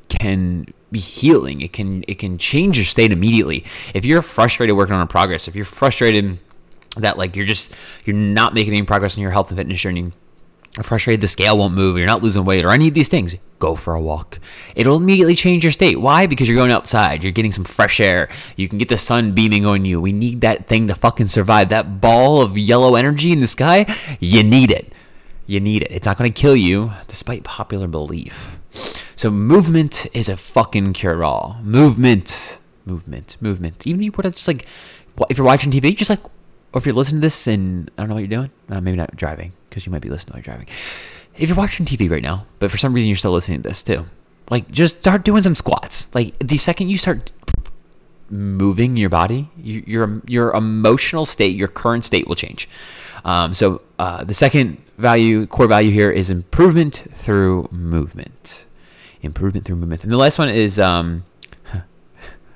can 0.10 0.74
be 0.96 1.02
healing. 1.02 1.62
It 1.62 1.74
can 1.74 2.04
it 2.08 2.16
can 2.16 2.38
change 2.38 2.78
your 2.78 2.86
state 2.86 3.12
immediately. 3.12 3.66
If 3.94 4.06
you're 4.06 4.22
frustrated 4.22 4.76
working 4.76 4.96
on 4.96 5.02
a 5.02 5.08
progress, 5.08 5.48
if 5.48 5.56
you're 5.56 5.66
frustrated 5.66 6.40
that 6.98 7.18
like 7.18 7.36
you're 7.36 7.46
just 7.46 7.76
you're 8.06 8.16
not 8.16 8.54
making 8.54 8.74
any 8.74 8.84
progress 8.84 9.18
in 9.18 9.22
your 9.22 9.32
health 9.32 9.50
and 9.50 9.58
fitness 9.58 9.80
journey, 9.80 10.12
you're 10.76 10.84
frustrated 10.84 11.20
the 11.22 11.28
scale 11.28 11.58
won't 11.58 11.74
move, 11.74 11.98
you're 11.98 12.08
not 12.08 12.24
losing 12.24 12.46
weight, 12.46 12.64
or 12.64 12.72
any 12.72 12.88
of 12.88 12.94
these 12.94 13.10
things, 13.10 13.36
go 13.60 13.76
for 13.76 13.94
a 13.94 14.02
walk. 14.02 14.40
It'll 14.76 14.96
immediately 14.96 15.36
change 15.36 15.64
your 15.64 15.72
state. 15.74 16.00
Why? 16.00 16.28
Because 16.28 16.48
you're 16.48 16.58
going 16.58 16.72
outside, 16.72 17.24
you're 17.24 17.34
getting 17.34 17.52
some 17.52 17.66
fresh 17.66 18.00
air, 18.00 18.30
you 18.56 18.70
can 18.70 18.78
get 18.78 18.90
the 18.90 18.98
sun 18.98 19.34
beaming 19.34 19.66
on 19.66 19.84
you. 19.84 20.00
We 20.00 20.14
need 20.14 20.42
that 20.42 20.68
thing 20.68 20.88
to 20.88 20.96
fucking 20.96 21.28
survive. 21.28 21.70
That 21.70 22.00
ball 22.00 22.42
of 22.42 22.58
yellow 22.58 22.96
energy 22.96 23.32
in 23.32 23.40
the 23.40 23.48
sky, 23.48 23.94
you 24.20 24.44
need 24.44 24.72
it. 24.72 24.94
You 25.48 25.60
need 25.60 25.84
it. 25.84 25.92
It's 25.92 26.08
not 26.08 26.18
going 26.18 26.32
to 26.32 26.42
kill 26.42 26.56
you, 26.56 26.92
despite 27.08 27.44
popular 27.44 27.88
belief. 27.88 28.55
So 29.16 29.32
movement 29.32 30.08
is 30.14 30.30
a 30.30 30.38
fucking 30.38 30.94
cure 30.94 31.24
all. 31.24 31.58
Movement, 31.64 32.60
movement, 32.86 33.38
movement. 33.40 33.88
Even 33.88 34.02
if 34.02 34.06
you 34.06 34.12
put 34.12 34.26
it 34.26 34.34
just 34.34 34.48
like, 34.48 34.66
if 35.30 35.38
you're 35.38 35.46
watching 35.48 35.72
TV, 35.72 35.96
just 35.96 36.10
like, 36.10 36.24
or 36.24 36.80
if 36.80 36.86
you're 36.86 36.96
listening 36.96 37.22
to 37.22 37.26
this 37.26 37.48
and 37.48 37.90
I 37.98 38.02
don't 38.02 38.10
know 38.10 38.16
what 38.16 38.20
you're 38.20 38.28
doing, 38.28 38.52
uh, 38.70 38.82
maybe 38.82 38.98
not 38.98 39.16
driving 39.16 39.54
because 39.70 39.86
you 39.86 39.92
might 39.92 40.02
be 40.02 40.10
listening 40.10 40.34
while 40.34 40.40
you're 40.40 40.44
driving. 40.44 40.68
If 41.38 41.50
you're 41.50 41.58
watching 41.58 41.86
TV 41.86 42.10
right 42.10 42.24
now, 42.24 42.46
but 42.60 42.72
for 42.72 42.78
some 42.78 42.94
reason 42.94 43.10
you're 43.10 43.18
still 43.18 43.32
listening 43.32 43.62
to 43.62 43.70
this 43.70 43.82
too, 43.82 44.06
like 44.50 44.70
just 44.72 45.00
start 45.00 45.24
doing 45.24 45.44
some 45.44 45.56
squats. 45.56 46.08
Like 46.14 46.38
the 46.40 46.58
second 46.58 46.90
you 46.90 46.98
start 46.98 47.32
moving 48.30 48.98
your 48.98 49.10
body, 49.10 49.50
your 49.58 50.22
your 50.26 50.54
emotional 50.54 51.26
state, 51.26 51.56
your 51.56 51.68
current 51.68 52.06
state 52.06 52.28
will 52.28 52.36
change. 52.36 52.68
Um, 53.24 53.54
so 53.54 53.82
uh, 53.98 54.24
the 54.24 54.34
second 54.34 54.82
value, 54.98 55.48
core 55.48 55.68
value 55.68 55.92
here 55.92 56.12
is 56.12 56.30
improvement 56.30 57.06
through 57.12 57.68
movement. 57.72 58.66
Improvement 59.22 59.66
through 59.66 59.78
movement. 59.78 60.04
And 60.04 60.12
the 60.12 60.18
last 60.18 60.38
one 60.38 60.50
is 60.50 60.78
um, 60.78 61.26
I 61.74 61.82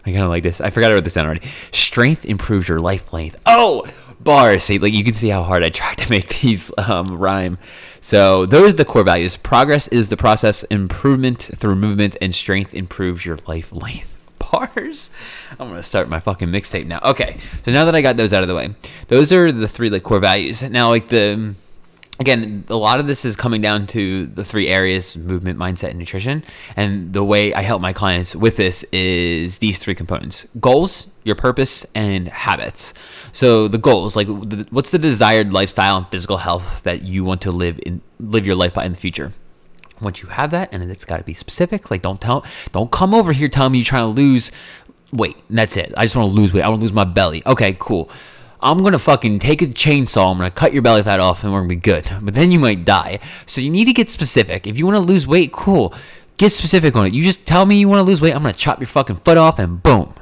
kind 0.06 0.22
of 0.22 0.30
like 0.30 0.44
this. 0.44 0.62
I 0.62 0.70
forgot 0.70 0.92
I 0.92 0.94
wrote 0.96 1.04
this 1.04 1.16
down 1.16 1.26
already. 1.26 1.48
Strength 1.72 2.26
improves 2.26 2.68
your 2.68 2.80
life 2.80 3.12
length. 3.12 3.36
Oh, 3.48 3.86
bars. 4.20 4.64
See, 4.64 4.78
like 4.78 4.94
you 4.94 5.04
can 5.04 5.14
see 5.14 5.30
how 5.30 5.44
hard 5.44 5.64
I 5.64 5.70
tried 5.70 5.98
to 5.98 6.10
make 6.10 6.28
these 6.42 6.72
um, 6.78 7.18
rhyme. 7.18 7.58
So 8.02 8.46
those 8.46 8.74
are 8.74 8.78
the 8.78 8.86
core 8.86 9.04
values. 9.04 9.38
Progress 9.38 9.88
is 9.88 10.10
the 10.10 10.18
process. 10.18 10.64
Improvement 10.64 11.50
through 11.56 11.76
movement, 11.76 12.16
and 12.22 12.34
strength 12.34 12.74
improves 12.74 13.26
your 13.26 13.40
life 13.48 13.74
length. 13.74 14.19
Bars. 14.52 15.12
I'm 15.60 15.70
gonna 15.70 15.84
start 15.84 16.10
my 16.10 16.20
fucking 16.20 16.50
mixtape 16.50 16.86
now. 16.86 17.00
Okay, 17.04 17.38
so 17.64 17.72
now 17.72 17.86
that 17.86 17.96
I 17.96 18.02
got 18.02 18.18
those 18.18 18.34
out 18.34 18.42
of 18.42 18.48
the 18.48 18.56
way, 18.56 18.74
those 19.08 19.32
are 19.32 19.52
the 19.52 19.68
three 19.68 19.90
like 19.90 20.04
core 20.04 20.20
values. 20.20 20.64
Now, 20.64 20.90
like 20.90 21.10
the 21.10 21.56
again, 22.20 22.66
a 22.68 22.76
lot 22.76 23.00
of 23.00 23.08
this 23.08 23.26
is 23.26 23.36
coming 23.36 23.62
down 23.62 23.88
to 23.88 24.28
the 24.28 24.44
three 24.44 24.68
areas 24.68 25.18
movement, 25.18 25.58
mindset, 25.58 25.90
and 25.90 26.00
nutrition. 26.00 26.44
And 26.76 27.14
the 27.14 27.24
way 27.24 27.54
I 27.54 27.62
help 27.62 27.82
my 27.82 27.94
clients 27.94 28.36
with 28.36 28.58
this 28.58 28.84
is 28.92 29.60
these 29.60 29.80
three 29.80 29.96
components 29.96 30.48
goals, 30.60 31.08
your 31.24 31.36
purpose, 31.36 31.86
and 31.96 32.28
habits. 32.28 32.94
So, 33.32 33.68
the 33.68 33.78
goals 33.78 34.16
like 34.16 34.28
what's 34.70 34.92
the 34.92 35.00
desired 35.00 35.54
lifestyle 35.54 35.98
and 35.98 36.08
physical 36.08 36.38
health 36.38 36.84
that 36.84 37.04
you 37.04 37.24
want 37.24 37.42
to 37.42 37.52
live 37.52 37.80
in, 37.86 38.02
live 38.20 38.46
your 38.46 38.56
life 38.56 38.74
by 38.74 38.86
in 38.86 38.92
the 38.92 38.98
future? 38.98 39.32
Once 40.02 40.22
you 40.22 40.30
have 40.30 40.52
that, 40.52 40.70
and 40.72 40.84
it's 40.90 41.06
got 41.06 41.18
to 41.18 41.24
be 41.24 41.34
specific. 41.34 41.92
Like, 41.92 42.02
don't 42.02 42.20
tell, 42.20 42.46
don't 42.72 42.92
come 42.92 43.14
over 43.14 43.34
here 43.34 43.48
telling 43.48 43.74
me 43.74 43.80
you're 43.80 43.86
trying 43.86 44.04
to 44.04 44.22
lose 44.22 44.52
weight. 45.12 45.38
That's 45.50 45.78
it. 45.78 45.94
I 45.98 46.06
just 46.06 46.16
want 46.16 46.30
to 46.30 46.36
lose 46.36 46.54
weight. 46.54 46.64
I 46.64 46.70
want 46.70 46.82
to 46.82 46.86
lose 46.86 46.94
my 46.94 47.04
belly. 47.04 47.44
Okay, 47.46 47.76
cool. 47.80 48.10
I'm 48.62 48.84
gonna 48.84 49.00
fucking 49.00 49.40
take 49.40 49.62
a 49.62 49.68
chainsaw, 49.68 50.32
I'm 50.32 50.38
gonna 50.38 50.52
cut 50.52 50.74
your 50.74 50.82
belly 50.82 51.02
fat 51.02 51.22
off, 51.22 51.44
and 51.44 51.54
we're 51.54 51.60
gonna 51.60 51.70
be 51.70 51.76
good. 51.78 52.10
But 52.22 52.34
then 52.34 52.52
you 52.52 52.60
might 52.60 52.84
die. 52.84 53.20
So 53.46 53.62
you 53.62 53.70
need 53.70 53.86
to 53.86 53.94
get 53.94 54.10
specific. 54.10 54.68
If 54.68 54.78
you 54.78 54.86
wanna 54.86 55.00
lose 55.00 55.26
weight, 55.26 55.54
cool. 55.54 55.94
Get 56.36 56.50
specific 56.50 56.96
on 56.96 57.06
it. 57.06 57.14
You 57.14 57.24
just 57.24 57.46
tell 57.46 57.66
me 57.66 57.80
you 57.80 57.88
wanna 57.88 58.04
lose 58.04 58.22
weight, 58.22 58.34
I'm 58.36 58.42
gonna 58.42 58.54
chop 58.54 58.80
your 58.80 58.88
fucking 58.88 59.18
foot 59.18 59.38
off, 59.38 59.60
and 59.60 59.82
boom. 59.82 60.14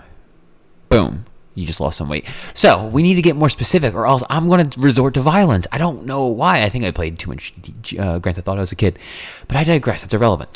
Boom. 0.89 1.25
You 1.57 1.65
just 1.65 1.79
lost 1.79 1.97
some 1.97 2.07
weight. 2.07 2.25
So 2.53 2.85
we 2.87 3.01
need 3.01 3.15
to 3.15 3.21
get 3.21 3.35
more 3.35 3.49
specific, 3.49 3.95
or 3.95 4.05
else 4.05 4.23
I'm 4.29 4.47
going 4.47 4.69
to 4.69 4.79
resort 4.79 5.15
to 5.15 5.21
violence. 5.21 5.65
I 5.71 5.77
don't 5.77 6.05
know 6.05 6.25
why. 6.25 6.61
I 6.61 6.69
think 6.69 6.85
I 6.85 6.91
played 6.91 7.17
too 7.17 7.31
much 7.31 7.53
uh, 7.97 8.19
Grand 8.19 8.35
Theft 8.35 8.47
Auto 8.47 8.61
as 8.61 8.71
a 8.71 8.75
kid, 8.75 8.99
but 9.47 9.57
I 9.57 9.63
digress. 9.63 10.03
It's 10.03 10.13
irrelevant. 10.13 10.53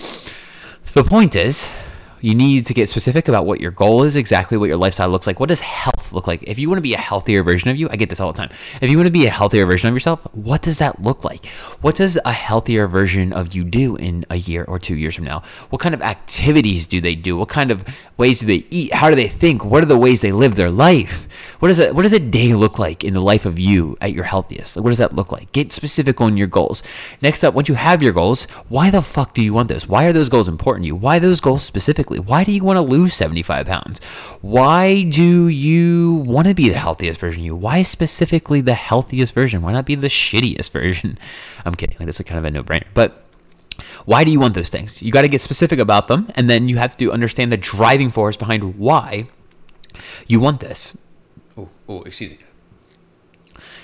The 0.94 1.04
point 1.04 1.36
is, 1.36 1.68
you 2.20 2.36
need 2.36 2.68
to 2.68 2.74
get 2.74 2.88
specific 2.88 3.28
about 3.28 3.46
what 3.46 3.60
your 3.60 3.72
goal 3.72 4.04
is, 4.04 4.16
exactly 4.16 4.58
what 4.58 4.68
your 4.68 4.78
lifestyle 4.78 5.10
looks 5.10 5.26
like. 5.26 5.40
What 5.40 5.50
does 5.50 5.62
health 5.62 6.01
look 6.14 6.28
like? 6.28 6.44
If 6.44 6.60
you 6.60 6.70
want 6.70 6.78
to 6.78 6.84
be 6.84 6.94
a 6.94 6.98
healthier 6.98 7.44
version 7.44 7.70
of 7.70 7.78
you, 7.78 7.88
I 7.90 7.96
get 7.96 8.10
this 8.10 8.20
all 8.20 8.32
the 8.32 8.38
time. 8.38 8.50
If 8.82 8.90
you 8.90 8.98
want 8.98 9.08
to 9.08 9.12
be 9.12 9.26
a 9.26 9.30
healthier 9.30 9.66
version 9.66 9.90
of 9.90 9.94
yourself, 9.94 10.22
what 10.34 10.62
does 10.62 10.78
that 10.78 11.02
look 11.02 11.24
like? 11.24 11.46
What 11.82 11.96
does 11.96 12.18
a 12.26 12.32
healthier 12.32 12.88
version 12.88 13.34
of 13.34 13.56
you 13.56 13.64
do 13.64 13.96
in 13.96 14.26
a 14.30 14.38
year 14.38 14.64
or 14.64 14.80
two 14.80 14.96
years 14.96 15.16
from 15.16 15.26
now? 15.26 15.44
What 15.70 15.82
kind 15.82 15.96
of 15.96 16.02
activities 16.02 16.88
do 16.88 17.02
they 17.02 17.16
do? 17.16 17.38
What 17.38 17.50
kind 17.50 17.72
of 17.72 17.86
ways 18.18 18.40
do 18.40 18.46
they 18.46 18.66
eat? 18.70 18.94
How 18.94 19.10
do 19.10 19.16
they 19.16 19.28
think? 19.28 19.66
What 19.66 19.84
are 19.84 19.88
the 19.88 19.98
ways 19.98 20.22
they 20.22 20.32
live 20.32 20.56
their 20.56 20.72
life? 20.72 21.28
What 21.60 21.68
does 21.68 21.80
a 21.80 21.94
what 21.94 22.04
does 22.04 22.14
a 22.14 22.20
day 22.20 22.54
look 22.54 22.80
like 22.80 23.04
in 23.04 23.14
the 23.14 23.22
life 23.22 23.46
of 23.46 23.60
you 23.60 23.98
at 24.02 24.14
your 24.14 24.24
healthiest? 24.24 24.76
Like, 24.76 24.84
what 24.84 24.90
does 24.90 24.98
that 25.00 25.16
look 25.16 25.32
like? 25.32 25.52
Get 25.52 25.72
specific 25.72 26.20
on 26.20 26.38
your 26.38 26.48
goals. 26.48 26.84
Next 27.22 27.44
up, 27.44 27.54
once 27.54 27.70
you 27.70 27.76
have 27.76 28.02
your 28.02 28.14
goals, 28.14 28.46
why 28.68 28.90
the 28.90 29.02
fuck 29.02 29.34
do 29.34 29.44
you 29.44 29.54
want 29.54 29.70
those? 29.70 29.88
Why 29.88 30.06
are 30.06 30.14
those 30.14 30.30
goals 30.30 30.48
important 30.48 30.84
to 30.84 30.88
you? 30.88 30.96
Why 30.96 31.20
those 31.20 31.40
goals 31.40 31.64
specifically? 31.64 32.20
Why 32.20 32.44
do 32.44 32.52
you 32.52 32.64
want 32.64 32.78
to 32.78 32.82
lose 32.82 33.14
75 33.14 33.68
pounds? 33.68 34.00
Why 34.42 35.04
do 35.04 35.48
you 35.48 36.01
want 36.16 36.48
to 36.48 36.54
be 36.54 36.70
the 36.70 36.78
healthiest 36.78 37.20
version 37.20 37.42
of 37.42 37.46
you? 37.46 37.56
Why 37.56 37.82
specifically 37.82 38.62
the 38.62 38.74
healthiest 38.74 39.34
version? 39.34 39.62
Why 39.62 39.72
not 39.72 39.86
be 39.86 39.96
the 39.96 40.08
shittiest 40.08 40.72
version? 40.80 41.18
I'm 41.66 41.76
kidding. 41.76 41.98
Like, 42.00 42.06
that's 42.08 42.20
a 42.20 42.24
kind 42.24 42.40
of 42.40 42.46
a 42.46 42.52
no-brainer. 42.52 42.88
But 42.94 43.26
why 44.06 44.24
do 44.24 44.32
you 44.32 44.40
want 44.40 44.56
those 44.56 44.70
things? 44.70 45.02
You 45.02 45.12
got 45.12 45.22
to 45.22 45.28
get 45.28 45.42
specific 45.42 45.80
about 45.80 46.08
them, 46.08 46.32
and 46.36 46.50
then 46.50 46.70
you 46.70 46.78
have 46.78 46.98
to 46.98 47.12
understand 47.12 47.52
the 47.52 47.58
driving 47.58 48.10
force 48.10 48.36
behind 48.36 48.78
why 48.78 49.30
you 50.28 50.40
want 50.40 50.60
this. 50.60 50.98
Oh, 51.58 51.70
oh, 51.88 52.02
excuse 52.04 52.32
me. 52.32 52.40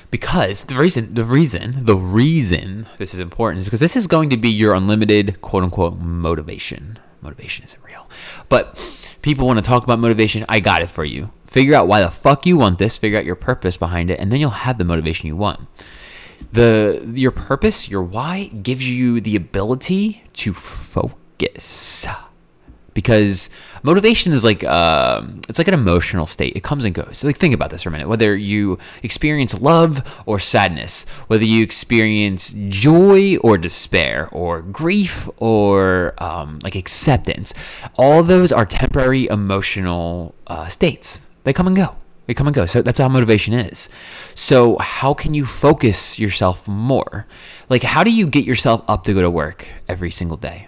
Because 0.09 0.63
the 0.65 0.75
reason, 0.75 1.13
the 1.15 1.25
reason, 1.25 1.85
the 1.85 1.95
reason 1.95 2.87
this 2.97 3.13
is 3.13 3.19
important 3.19 3.59
is 3.59 3.65
because 3.65 3.81
this 3.81 3.97
is 3.97 4.07
going 4.07 4.29
to 4.29 4.37
be 4.37 4.49
your 4.49 4.73
unlimited 4.73 5.41
quote 5.41 5.63
unquote 5.63 5.99
motivation. 5.99 6.97
Motivation 7.21 7.65
isn't 7.65 7.83
real. 7.83 8.07
But 8.49 8.77
people 9.21 9.47
want 9.47 9.59
to 9.59 9.63
talk 9.63 9.83
about 9.83 9.99
motivation. 9.99 10.45
I 10.47 10.59
got 10.59 10.81
it 10.81 10.89
for 10.89 11.03
you. 11.03 11.31
Figure 11.45 11.75
out 11.75 11.87
why 11.87 12.01
the 12.01 12.11
fuck 12.11 12.45
you 12.45 12.57
want 12.57 12.77
this, 12.77 12.97
figure 12.97 13.17
out 13.17 13.25
your 13.25 13.35
purpose 13.35 13.77
behind 13.77 14.11
it, 14.11 14.19
and 14.19 14.31
then 14.31 14.39
you'll 14.39 14.49
have 14.51 14.77
the 14.77 14.83
motivation 14.83 15.27
you 15.27 15.35
want. 15.35 15.61
The 16.51 17.09
your 17.13 17.31
purpose, 17.31 17.89
your 17.89 18.03
why 18.03 18.45
gives 18.47 18.87
you 18.87 19.19
the 19.19 19.35
ability 19.35 20.23
to 20.33 20.53
focus 20.53 22.07
because 22.97 23.51
motivation 23.83 24.33
is 24.33 24.43
like 24.43 24.63
uh, 24.63 25.21
it's 25.47 25.59
like 25.59 25.67
an 25.67 25.75
emotional 25.75 26.25
state. 26.25 26.55
It 26.55 26.63
comes 26.63 26.83
and 26.83 26.95
goes. 26.95 27.19
So 27.19 27.27
like 27.27 27.37
think 27.37 27.53
about 27.53 27.69
this 27.69 27.83
for 27.83 27.89
a 27.89 27.91
minute. 27.91 28.09
Whether 28.09 28.35
you 28.35 28.79
experience 29.03 29.53
love 29.61 30.01
or 30.25 30.39
sadness 30.39 31.05
whether 31.27 31.43
you 31.43 31.63
experience 31.63 32.53
joy 32.69 33.37
or 33.37 33.57
despair 33.57 34.29
or 34.31 34.61
grief 34.61 35.29
or 35.37 36.13
um, 36.17 36.59
like 36.63 36.75
acceptance 36.75 37.53
all 37.95 38.23
those 38.23 38.51
are 38.51 38.65
temporary 38.65 39.27
emotional 39.27 40.33
uh, 40.47 40.67
states. 40.67 41.21
They 41.43 41.53
come 41.53 41.67
and 41.67 41.75
go. 41.75 41.95
They 42.25 42.33
come 42.33 42.47
and 42.47 42.55
go. 42.55 42.65
So 42.65 42.81
that's 42.81 42.99
how 42.99 43.07
motivation 43.07 43.53
is. 43.53 43.89
So 44.35 44.77
how 44.79 45.13
can 45.13 45.33
you 45.33 45.45
focus 45.45 46.19
yourself 46.19 46.67
more? 46.67 47.25
Like 47.69 47.83
how 47.83 48.03
do 48.03 48.11
you 48.11 48.27
get 48.27 48.45
yourself 48.45 48.83
up 48.87 49.03
to 49.05 49.13
go 49.13 49.21
to 49.21 49.29
work 49.29 49.67
every 49.87 50.11
single 50.11 50.37
day 50.37 50.67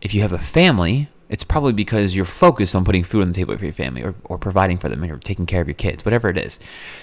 if 0.00 0.14
you 0.14 0.22
have 0.22 0.32
a 0.32 0.38
family, 0.38 1.08
it's 1.28 1.44
probably 1.44 1.72
because 1.72 2.14
you're 2.14 2.24
focused 2.24 2.74
on 2.74 2.84
putting 2.84 3.04
food 3.04 3.22
on 3.22 3.28
the 3.28 3.34
table 3.34 3.56
for 3.56 3.64
your 3.64 3.74
family 3.74 4.02
or, 4.02 4.14
or 4.24 4.38
providing 4.38 4.78
for 4.78 4.88
them 4.88 5.04
you're 5.04 5.18
taking 5.18 5.46
care 5.46 5.60
of 5.60 5.68
your 5.68 5.74
kids, 5.74 6.04
whatever 6.04 6.28
it 6.28 6.38
is. 6.38 6.58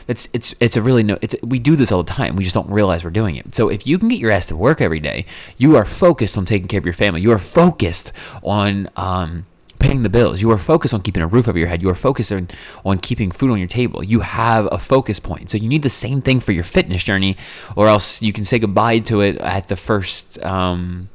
It's 0.07 0.27
it's 0.33 0.55
it's 0.59 0.75
a 0.75 0.81
really 0.81 1.03
no 1.03 1.17
it's 1.21 1.35
we 1.43 1.59
do 1.59 1.75
this 1.75 1.91
all 1.91 2.01
the 2.01 2.11
time. 2.11 2.35
We 2.35 2.43
just 2.43 2.55
don't 2.55 2.69
realize 2.69 3.03
we're 3.03 3.11
doing 3.11 3.35
it. 3.35 3.53
So 3.53 3.69
if 3.69 3.85
you 3.85 3.99
can 3.99 4.09
get 4.09 4.19
your 4.19 4.31
ass 4.31 4.47
to 4.47 4.55
work 4.55 4.81
every 4.81 4.99
day, 4.99 5.25
you 5.57 5.75
are 5.75 5.85
focused 5.85 6.37
on 6.37 6.45
taking 6.45 6.67
care 6.67 6.79
of 6.79 6.85
your 6.85 6.93
family. 6.93 7.21
You 7.21 7.31
are 7.31 7.39
focused 7.39 8.11
on 8.43 8.89
um, 8.95 9.45
paying 9.77 10.03
the 10.03 10.09
bills. 10.09 10.41
You 10.41 10.49
are 10.51 10.57
focused 10.57 10.93
on 10.93 11.01
keeping 11.01 11.21
a 11.21 11.27
roof 11.27 11.47
over 11.47 11.59
your 11.59 11.67
head. 11.67 11.81
You 11.81 11.89
are 11.89 11.95
focused 11.95 12.31
on, 12.31 12.49
on 12.83 12.97
keeping 12.97 13.29
food 13.29 13.51
on 13.51 13.59
your 13.59 13.67
table. 13.67 14.03
You 14.03 14.21
have 14.21 14.67
a 14.71 14.79
focus 14.79 15.19
point. 15.19 15.51
So 15.51 15.57
you 15.57 15.69
need 15.69 15.83
the 15.83 15.89
same 15.89 16.21
thing 16.21 16.39
for 16.39 16.51
your 16.51 16.63
fitness 16.63 17.03
journey, 17.03 17.37
or 17.75 17.87
else 17.87 18.21
you 18.21 18.33
can 18.33 18.45
say 18.45 18.57
goodbye 18.57 18.99
to 18.99 19.21
it 19.21 19.37
at 19.37 19.67
the 19.67 19.75
first 19.75 20.43
um, 20.43 21.09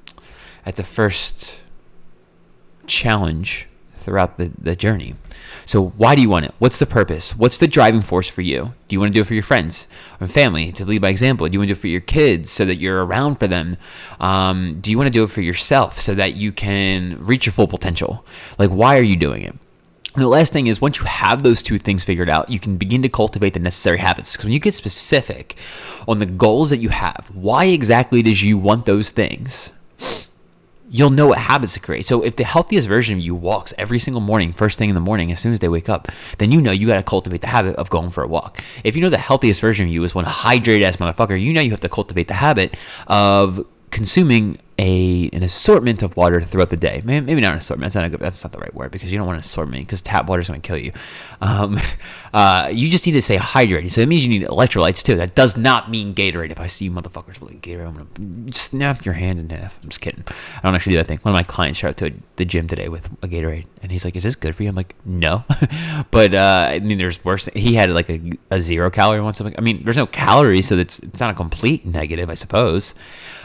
at 0.64 0.76
the 0.76 0.84
first 0.84 1.59
challenge 2.90 3.66
throughout 3.94 4.38
the, 4.38 4.50
the 4.58 4.74
journey. 4.74 5.14
So 5.66 5.88
why 5.90 6.14
do 6.14 6.22
you 6.22 6.28
want 6.28 6.46
it? 6.46 6.54
What's 6.58 6.78
the 6.78 6.86
purpose? 6.86 7.36
What's 7.36 7.58
the 7.58 7.68
driving 7.68 8.00
force 8.00 8.28
for 8.28 8.40
you? 8.40 8.72
Do 8.88 8.96
you 8.96 9.00
want 9.00 9.12
to 9.12 9.14
do 9.14 9.20
it 9.20 9.26
for 9.26 9.34
your 9.34 9.42
friends 9.42 9.86
and 10.18 10.32
family 10.32 10.72
to 10.72 10.84
lead 10.84 11.02
by 11.02 11.10
example? 11.10 11.46
Do 11.46 11.52
you 11.52 11.60
want 11.60 11.68
to 11.68 11.74
do 11.74 11.78
it 11.78 11.82
for 11.82 11.88
your 11.88 12.00
kids 12.00 12.50
so 12.50 12.64
that 12.64 12.76
you're 12.76 13.04
around 13.04 13.36
for 13.36 13.46
them? 13.46 13.76
Um, 14.18 14.80
do 14.80 14.90
you 14.90 14.98
want 14.98 15.06
to 15.06 15.12
do 15.12 15.22
it 15.22 15.30
for 15.30 15.42
yourself 15.42 16.00
so 16.00 16.14
that 16.14 16.34
you 16.34 16.50
can 16.50 17.18
reach 17.20 17.46
your 17.46 17.52
full 17.52 17.68
potential? 17.68 18.24
Like, 18.58 18.70
why 18.70 18.98
are 18.98 19.02
you 19.02 19.16
doing 19.16 19.42
it? 19.42 19.54
And 20.14 20.24
the 20.24 20.28
last 20.28 20.52
thing 20.52 20.66
is 20.66 20.80
once 20.80 20.98
you 20.98 21.04
have 21.04 21.44
those 21.44 21.62
two 21.62 21.78
things 21.78 22.02
figured 22.02 22.28
out, 22.28 22.50
you 22.50 22.58
can 22.58 22.76
begin 22.76 23.02
to 23.02 23.08
cultivate 23.08 23.54
the 23.54 23.60
necessary 23.60 23.98
habits. 23.98 24.32
Because 24.32 24.44
when 24.44 24.52
you 24.52 24.58
get 24.58 24.74
specific 24.74 25.54
on 26.08 26.18
the 26.18 26.26
goals 26.26 26.70
that 26.70 26.78
you 26.78 26.88
have, 26.88 27.30
why 27.32 27.66
exactly 27.66 28.22
does 28.22 28.42
you 28.42 28.58
want 28.58 28.86
those 28.86 29.10
things? 29.10 29.70
You'll 30.90 31.10
know 31.10 31.28
what 31.28 31.38
habits 31.38 31.74
to 31.74 31.80
create. 31.80 32.04
So 32.04 32.22
if 32.22 32.36
the 32.36 32.44
healthiest 32.44 32.88
version 32.88 33.18
of 33.18 33.24
you 33.24 33.34
walks 33.34 33.72
every 33.78 34.00
single 34.00 34.20
morning, 34.20 34.52
first 34.52 34.76
thing 34.76 34.88
in 34.88 34.96
the 34.96 35.00
morning, 35.00 35.30
as 35.30 35.38
soon 35.38 35.52
as 35.52 35.60
they 35.60 35.68
wake 35.68 35.88
up, 35.88 36.08
then 36.38 36.50
you 36.50 36.60
know 36.60 36.72
you 36.72 36.86
got 36.86 36.96
to 36.96 37.02
cultivate 37.02 37.40
the 37.40 37.46
habit 37.46 37.76
of 37.76 37.88
going 37.88 38.10
for 38.10 38.24
a 38.24 38.28
walk. 38.28 38.60
If 38.82 38.96
you 38.96 39.02
know 39.02 39.08
the 39.08 39.16
healthiest 39.16 39.60
version 39.60 39.86
of 39.86 39.92
you 39.92 40.02
is 40.02 40.14
one 40.14 40.24
hydrated 40.24 40.82
ass 40.82 40.96
motherfucker, 40.96 41.40
you 41.40 41.52
know 41.52 41.60
you 41.60 41.70
have 41.70 41.80
to 41.80 41.88
cultivate 41.88 42.26
the 42.26 42.34
habit 42.34 42.76
of 43.06 43.64
consuming 43.90 44.58
a 44.80 45.28
an 45.34 45.42
assortment 45.42 46.02
of 46.02 46.16
water 46.16 46.40
throughout 46.40 46.70
the 46.70 46.76
day. 46.76 47.02
Maybe, 47.04 47.34
not 47.34 47.52
an 47.52 47.58
assortment. 47.58 47.92
That's 47.92 47.96
not 47.96 48.06
a 48.06 48.08
good. 48.08 48.20
That's 48.20 48.42
not 48.42 48.52
the 48.52 48.58
right 48.58 48.74
word 48.74 48.90
because 48.90 49.12
you 49.12 49.18
don't 49.18 49.26
want 49.26 49.36
an 49.36 49.42
assortment 49.42 49.86
because 49.86 50.00
tap 50.00 50.26
water 50.26 50.40
is 50.40 50.48
going 50.48 50.60
to 50.60 50.66
kill 50.66 50.78
you. 50.78 50.92
Um, 51.42 51.78
uh, 52.32 52.70
you 52.72 52.88
just 52.88 53.04
need 53.04 53.12
to 53.12 53.20
stay 53.20 53.36
hydrated. 53.36 53.92
So 53.92 54.00
it 54.00 54.08
means 54.08 54.24
you 54.24 54.30
need 54.30 54.48
electrolytes 54.48 55.02
too. 55.02 55.16
That 55.16 55.34
does 55.34 55.56
not 55.56 55.90
mean 55.90 56.14
Gatorade. 56.14 56.50
If 56.50 56.60
I 56.60 56.66
see 56.66 56.86
you 56.86 56.90
motherfuckers 56.90 57.40
with 57.40 57.60
Gatorade, 57.60 57.86
I'm 57.86 58.08
gonna 58.16 58.52
snap 58.52 59.04
your 59.04 59.14
hand 59.14 59.38
in 59.38 59.50
half. 59.50 59.78
I'm 59.82 59.90
just 59.90 60.00
kidding. 60.00 60.24
I 60.28 60.60
don't 60.62 60.74
actually 60.74 60.92
do 60.92 60.98
that 60.98 61.06
thing. 61.06 61.18
One 61.18 61.34
of 61.34 61.36
my 61.36 61.42
clients 61.42 61.78
showed 61.78 61.90
up 61.90 61.96
to 61.96 62.14
the 62.36 62.46
gym 62.46 62.66
today 62.66 62.88
with 62.88 63.06
a 63.22 63.28
Gatorade, 63.28 63.66
and 63.82 63.92
he's 63.92 64.06
like, 64.06 64.16
"Is 64.16 64.22
this 64.22 64.34
good 64.34 64.56
for 64.56 64.62
you?" 64.62 64.70
I'm 64.70 64.76
like, 64.76 64.94
"No," 65.04 65.44
but 66.10 66.32
uh, 66.32 66.68
I 66.70 66.78
mean, 66.78 66.96
there's 66.96 67.22
worse. 67.22 67.50
He 67.54 67.74
had 67.74 67.90
like 67.90 68.08
a, 68.08 68.32
a 68.50 68.62
zero 68.62 68.90
calorie 68.90 69.20
one. 69.20 69.34
Something. 69.34 69.54
I 69.58 69.60
mean, 69.60 69.84
there's 69.84 69.98
no 69.98 70.06
calories, 70.06 70.68
so 70.68 70.78
it's 70.78 71.00
it's 71.00 71.20
not 71.20 71.30
a 71.30 71.34
complete 71.34 71.84
negative, 71.84 72.30
I 72.30 72.34
suppose. 72.34 72.94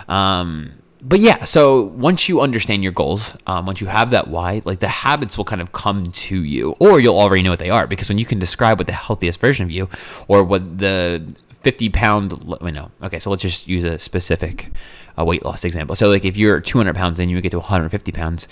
Um, 0.07 0.71
but 1.01 1.19
yeah, 1.19 1.43
so 1.43 1.83
once 1.83 2.27
you 2.29 2.41
understand 2.41 2.81
your 2.81 2.91
goals, 2.91 3.35
um, 3.47 3.65
once 3.65 3.81
you 3.81 3.87
have 3.87 4.11
that 4.11 4.27
why, 4.27 4.61
like 4.65 4.79
the 4.79 4.87
habits 4.87 5.37
will 5.37 5.45
kind 5.45 5.61
of 5.61 5.71
come 5.71 6.11
to 6.11 6.43
you, 6.43 6.75
or 6.79 6.99
you'll 6.99 7.19
already 7.19 7.43
know 7.43 7.51
what 7.51 7.59
they 7.59 7.69
are 7.69 7.85
because 7.85 8.09
when 8.09 8.17
you 8.17 8.25
can 8.25 8.39
describe 8.39 8.79
what 8.79 8.87
the 8.87 8.93
healthiest 8.93 9.39
version 9.39 9.63
of 9.65 9.71
you, 9.71 9.89
or 10.27 10.43
what 10.43 10.77
the 10.77 11.35
50 11.61 11.89
pound, 11.89 12.43
wait, 12.61 12.73
know, 12.73 12.91
okay, 13.03 13.19
so 13.19 13.29
let's 13.29 13.41
just 13.41 13.67
use 13.67 13.83
a 13.83 13.99
specific 13.99 14.71
uh, 15.17 15.25
weight 15.25 15.43
loss 15.43 15.63
example. 15.63 15.95
So 15.95 16.09
like 16.09 16.25
if 16.25 16.37
you're 16.37 16.59
200 16.59 16.95
pounds 16.95 17.19
and 17.19 17.29
you 17.29 17.39
get 17.41 17.51
to 17.51 17.59
150 17.59 18.11
pounds, 18.11 18.47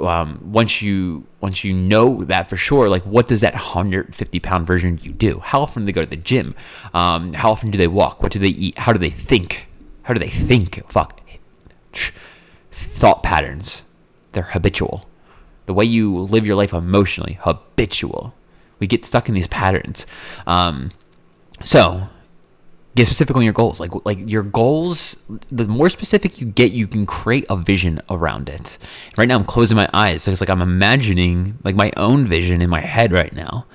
um, 0.00 0.40
once 0.44 0.82
you 0.82 1.26
once 1.40 1.64
you 1.64 1.72
know 1.72 2.24
that 2.24 2.50
for 2.50 2.56
sure, 2.56 2.88
like 2.88 3.02
what 3.02 3.28
does 3.28 3.40
that 3.40 3.54
150 3.54 4.40
pound 4.40 4.66
version 4.66 4.98
you 5.02 5.12
do? 5.12 5.40
How 5.40 5.60
often 5.60 5.82
do 5.82 5.86
they 5.86 5.92
go 5.92 6.02
to 6.02 6.10
the 6.10 6.16
gym? 6.16 6.54
Um, 6.92 7.32
how 7.32 7.50
often 7.50 7.70
do 7.70 7.78
they 7.78 7.88
walk? 7.88 8.22
What 8.22 8.32
do 8.32 8.38
they 8.38 8.48
eat? 8.48 8.78
How 8.78 8.92
do 8.92 8.98
they 8.98 9.10
think? 9.10 9.68
How 10.02 10.14
do 10.14 10.20
they 10.20 10.28
think? 10.28 10.82
Fuck 10.88 11.20
thought 12.96 13.22
patterns. 13.22 13.84
They're 14.32 14.42
habitual. 14.42 15.08
The 15.66 15.74
way 15.74 15.84
you 15.84 16.18
live 16.18 16.46
your 16.46 16.56
life 16.56 16.72
emotionally, 16.72 17.38
habitual. 17.40 18.34
We 18.78 18.86
get 18.86 19.04
stuck 19.04 19.28
in 19.28 19.34
these 19.34 19.48
patterns. 19.48 20.06
Um, 20.46 20.90
so, 21.64 22.08
get 22.94 23.06
specific 23.06 23.36
on 23.36 23.42
your 23.42 23.52
goals. 23.52 23.80
Like 23.80 23.92
like 24.04 24.18
your 24.28 24.42
goals, 24.42 25.22
the 25.50 25.66
more 25.66 25.88
specific 25.88 26.40
you 26.40 26.46
get, 26.46 26.72
you 26.72 26.86
can 26.86 27.06
create 27.06 27.46
a 27.48 27.56
vision 27.56 28.00
around 28.10 28.48
it. 28.48 28.78
Right 29.16 29.28
now, 29.28 29.36
I'm 29.36 29.44
closing 29.44 29.76
my 29.76 29.88
eyes. 29.92 30.22
So 30.22 30.32
it's 30.32 30.40
like 30.40 30.50
I'm 30.50 30.62
imagining 30.62 31.58
like 31.64 31.74
my 31.74 31.92
own 31.96 32.26
vision 32.26 32.62
in 32.62 32.70
my 32.70 32.80
head 32.80 33.12
right 33.12 33.32
now. 33.32 33.66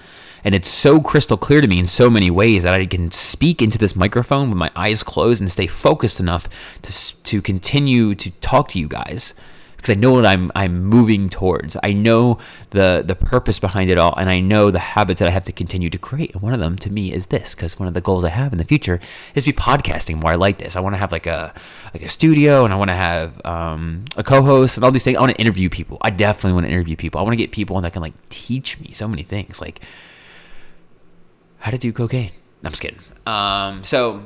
And 0.44 0.56
it's 0.56 0.70
so 0.70 1.00
crystal 1.00 1.38
clear 1.38 1.62
to 1.62 1.68
me 1.68 1.80
in 1.80 1.88
so 1.88 2.10
many 2.10 2.32
ways 2.32 2.64
that 2.64 2.74
I 2.74 2.86
can 2.86 3.12
speak 3.12 3.62
into 3.62 3.78
this 3.78 3.96
microphone 3.96 4.50
with 4.50 4.58
my 4.58 4.72
eyes 4.76 5.04
closed 5.04 5.42
and 5.42 5.52
stay 5.52 5.68
focused 5.68 6.20
enough 6.20 6.48
to, 6.82 7.24
to 7.24 7.42
continue 7.42 8.16
to 8.16 8.32
talk 8.42 8.70
to 8.70 8.80
you 8.80 8.88
guys 8.88 9.34
because 9.82 9.98
I 9.98 10.00
know 10.00 10.12
what 10.12 10.28
I'm 10.28 10.52
I'm 10.56 10.84
moving 10.84 11.28
towards. 11.28 11.76
I 11.82 11.92
know 11.94 12.38
the 12.70 13.04
the 13.04 13.16
purpose 13.16 13.58
behind 13.60 13.90
it 13.90 13.98
all, 13.98 14.14
and 14.16 14.30
I 14.30 14.40
know 14.40 14.70
the 14.70 14.80
habits 14.80 15.20
that 15.20 15.28
I 15.28 15.32
have 15.32 15.44
to 15.46 15.52
continue 15.52 15.90
to 15.90 15.98
create. 15.98 16.34
And 16.34 16.42
one 16.42 16.54
of 16.54 16.60
them, 16.60 16.76
to 16.78 16.92
me, 16.92 17.12
is 17.12 17.28
this 17.28 17.56
because 17.56 17.80
one 17.80 17.88
of 17.88 17.96
the 17.96 18.02
goals 18.02 18.24
I 18.24 18.30
have 18.30 18.52
in 18.52 18.60
the 18.60 18.64
future 18.64 19.00
is 19.34 19.44
be 19.44 19.54
podcasting 19.54 20.22
more. 20.22 20.32
I 20.32 20.36
like 20.36 20.60
this. 20.60 20.76
I 20.76 20.82
want 20.82 20.94
to 20.94 21.00
have 21.00 21.12
like 21.12 21.26
a 21.26 21.54
like 21.94 22.04
a 22.04 22.08
studio, 22.08 22.64
and 22.64 22.74
I 22.74 22.78
want 22.78 22.90
to 22.90 22.96
have 22.96 23.44
um, 23.44 24.06
a 24.16 24.24
co-host 24.24 24.78
and 24.78 24.84
all 24.84 24.92
these 24.92 25.04
things. 25.04 25.18
I 25.18 25.22
want 25.22 25.36
to 25.36 25.42
interview 25.42 25.70
people. 25.70 25.98
I 26.02 26.12
definitely 26.12 26.54
want 26.54 26.68
to 26.68 26.72
interview 26.72 26.96
people. 26.96 27.20
I 27.20 27.24
want 27.24 27.34
to 27.34 27.44
get 27.44 27.52
people 27.52 27.82
that 27.82 27.94
can 27.94 28.04
like 28.04 28.14
teach 28.30 28.80
me 28.80 28.92
so 28.94 29.08
many 29.08 29.24
things, 29.24 29.60
like 29.60 29.82
how 31.62 31.72
to 31.72 31.78
do 31.78 31.94
cocaine. 31.94 32.32
No, 32.62 32.68
I'm 32.68 32.72
just 32.72 32.82
kidding. 32.82 33.00
Um, 33.26 33.84
so, 33.84 34.24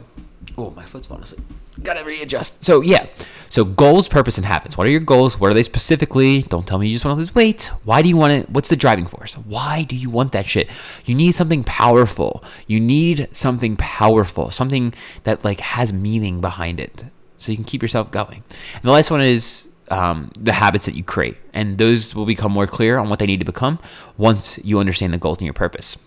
oh, 0.57 0.71
my 0.71 0.83
foot's 0.83 1.07
falling 1.07 1.23
asleep. 1.23 1.45
Gotta 1.83 2.05
readjust. 2.05 2.63
So 2.63 2.81
yeah. 2.81 3.07
So 3.49 3.65
goals, 3.65 4.07
purpose, 4.07 4.37
and 4.37 4.45
habits. 4.45 4.77
What 4.77 4.87
are 4.87 4.89
your 4.89 5.01
goals? 5.01 5.39
What 5.39 5.51
are 5.51 5.53
they 5.53 5.63
specifically? 5.63 6.43
Don't 6.43 6.65
tell 6.65 6.77
me 6.77 6.87
you 6.87 6.93
just 6.93 7.03
want 7.03 7.15
to 7.15 7.19
lose 7.19 7.35
weight. 7.35 7.69
Why 7.83 8.01
do 8.01 8.07
you 8.07 8.15
want 8.15 8.31
it? 8.31 8.49
What's 8.49 8.69
the 8.69 8.77
driving 8.77 9.05
force? 9.05 9.33
Why 9.33 9.83
do 9.83 9.95
you 9.95 10.09
want 10.09 10.31
that 10.31 10.45
shit? 10.45 10.69
You 11.03 11.15
need 11.15 11.33
something 11.35 11.65
powerful. 11.65 12.43
You 12.65 12.79
need 12.79 13.27
something 13.33 13.75
powerful. 13.75 14.51
Something 14.51 14.93
that 15.23 15.43
like 15.43 15.59
has 15.59 15.91
meaning 15.91 16.39
behind 16.39 16.79
it. 16.79 17.03
So 17.37 17.51
you 17.51 17.57
can 17.57 17.65
keep 17.65 17.81
yourself 17.81 18.09
going. 18.09 18.43
And 18.73 18.83
the 18.83 18.91
last 18.91 19.11
one 19.11 19.21
is 19.21 19.67
um, 19.91 20.31
the 20.39 20.53
habits 20.53 20.85
that 20.85 20.95
you 20.95 21.03
create. 21.03 21.35
And 21.53 21.77
those 21.77 22.15
will 22.15 22.25
become 22.25 22.53
more 22.53 22.67
clear 22.67 22.97
on 22.97 23.09
what 23.09 23.19
they 23.19 23.25
need 23.25 23.39
to 23.39 23.45
become 23.45 23.79
once 24.17 24.57
you 24.63 24.79
understand 24.79 25.13
the 25.13 25.17
goals 25.17 25.39
and 25.39 25.45
your 25.45 25.53
purpose. 25.53 25.97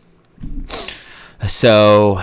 So 1.47 2.21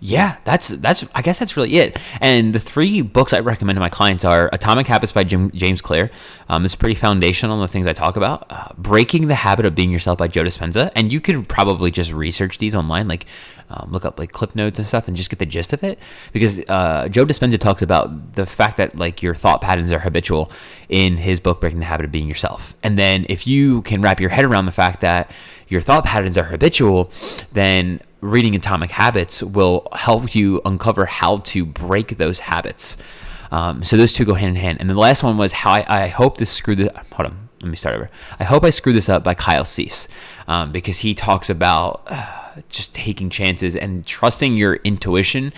yeah, 0.00 0.36
that's 0.44 0.68
that's 0.68 1.04
I 1.14 1.22
guess 1.22 1.38
that's 1.38 1.56
really 1.56 1.74
it. 1.74 1.98
And 2.20 2.54
the 2.54 2.58
three 2.58 3.00
books 3.02 3.32
I 3.32 3.40
recommend 3.40 3.76
to 3.76 3.80
my 3.80 3.88
clients 3.88 4.24
are 4.24 4.50
Atomic 4.52 4.86
Habits 4.86 5.10
by 5.10 5.24
Jim, 5.24 5.50
James 5.52 5.80
Clear. 5.80 6.10
Um, 6.48 6.64
it's 6.64 6.74
pretty 6.74 6.94
foundational 6.94 7.56
on 7.56 7.62
the 7.62 7.68
things 7.68 7.86
I 7.86 7.92
talk 7.92 8.16
about. 8.16 8.46
Uh, 8.50 8.68
Breaking 8.76 9.28
the 9.28 9.34
Habit 9.34 9.64
of 9.64 9.74
Being 9.74 9.90
Yourself 9.90 10.18
by 10.18 10.28
Joe 10.28 10.44
Dispenza, 10.44 10.92
and 10.94 11.10
you 11.10 11.20
could 11.20 11.48
probably 11.48 11.90
just 11.90 12.12
research 12.12 12.58
these 12.58 12.74
online, 12.74 13.08
like 13.08 13.26
um, 13.70 13.90
look 13.90 14.04
up 14.04 14.18
like 14.18 14.32
clip 14.32 14.54
notes 14.54 14.78
and 14.78 14.86
stuff, 14.86 15.08
and 15.08 15.16
just 15.16 15.30
get 15.30 15.38
the 15.38 15.46
gist 15.46 15.72
of 15.72 15.82
it. 15.82 15.98
Because 16.32 16.60
uh, 16.68 17.08
Joe 17.08 17.24
Dispenza 17.24 17.58
talks 17.58 17.82
about 17.82 18.34
the 18.34 18.46
fact 18.46 18.76
that 18.76 18.96
like 18.96 19.22
your 19.22 19.34
thought 19.34 19.62
patterns 19.62 19.92
are 19.92 20.00
habitual 20.00 20.52
in 20.88 21.16
his 21.16 21.40
book 21.40 21.60
Breaking 21.60 21.78
the 21.78 21.86
Habit 21.86 22.04
of 22.04 22.12
Being 22.12 22.28
Yourself. 22.28 22.76
And 22.82 22.98
then 22.98 23.24
if 23.28 23.46
you 23.46 23.82
can 23.82 24.02
wrap 24.02 24.20
your 24.20 24.30
head 24.30 24.44
around 24.44 24.66
the 24.66 24.72
fact 24.72 25.00
that 25.00 25.30
your 25.68 25.80
thought 25.80 26.04
patterns 26.04 26.38
are 26.38 26.44
habitual, 26.44 27.10
then 27.54 28.00
reading 28.20 28.54
Atomic 28.54 28.90
Habits 28.90 29.42
will 29.42 29.88
help 29.94 30.34
you 30.34 30.60
uncover 30.64 31.06
how 31.06 31.38
to 31.38 31.64
break 31.64 32.16
those 32.16 32.40
habits. 32.40 32.96
Um, 33.50 33.84
so 33.84 33.96
those 33.96 34.12
two 34.12 34.24
go 34.24 34.34
hand 34.34 34.56
in 34.56 34.62
hand. 34.62 34.78
And 34.80 34.90
the 34.90 34.94
last 34.94 35.22
one 35.22 35.38
was 35.38 35.52
how 35.52 35.72
I, 35.72 36.04
I 36.04 36.08
hope 36.08 36.38
this 36.38 36.50
screwed 36.50 36.78
this. 36.78 36.90
Hold 37.12 37.30
on, 37.30 37.48
let 37.62 37.70
me 37.70 37.76
start 37.76 37.94
over. 37.94 38.10
I 38.38 38.44
hope 38.44 38.64
I 38.64 38.70
screwed 38.70 38.96
this 38.96 39.08
up 39.08 39.22
by 39.22 39.34
Kyle 39.34 39.64
Cease 39.64 40.08
um, 40.48 40.72
because 40.72 40.98
he 40.98 41.14
talks 41.14 41.48
about 41.50 42.02
uh, 42.06 42.60
just 42.68 42.94
taking 42.94 43.30
chances 43.30 43.76
and 43.76 44.06
trusting 44.06 44.56
your 44.56 44.76
intuition 44.76 45.52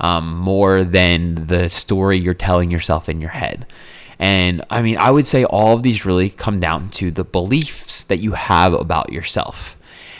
um, 0.00 0.36
more 0.36 0.84
than 0.84 1.46
the 1.46 1.68
story 1.68 2.18
you're 2.18 2.34
telling 2.34 2.70
yourself 2.70 3.08
in 3.08 3.20
your 3.20 3.30
head. 3.30 3.66
And 4.18 4.62
I 4.70 4.82
mean, 4.82 4.96
I 4.96 5.10
would 5.10 5.26
say 5.26 5.44
all 5.44 5.76
of 5.76 5.82
these 5.82 6.06
really 6.06 6.30
come 6.30 6.60
down 6.60 6.88
to 6.90 7.10
the 7.10 7.24
beliefs 7.24 8.04
that 8.04 8.18
you 8.18 8.32
have 8.32 8.72
about 8.72 9.12
yourself. 9.12 9.76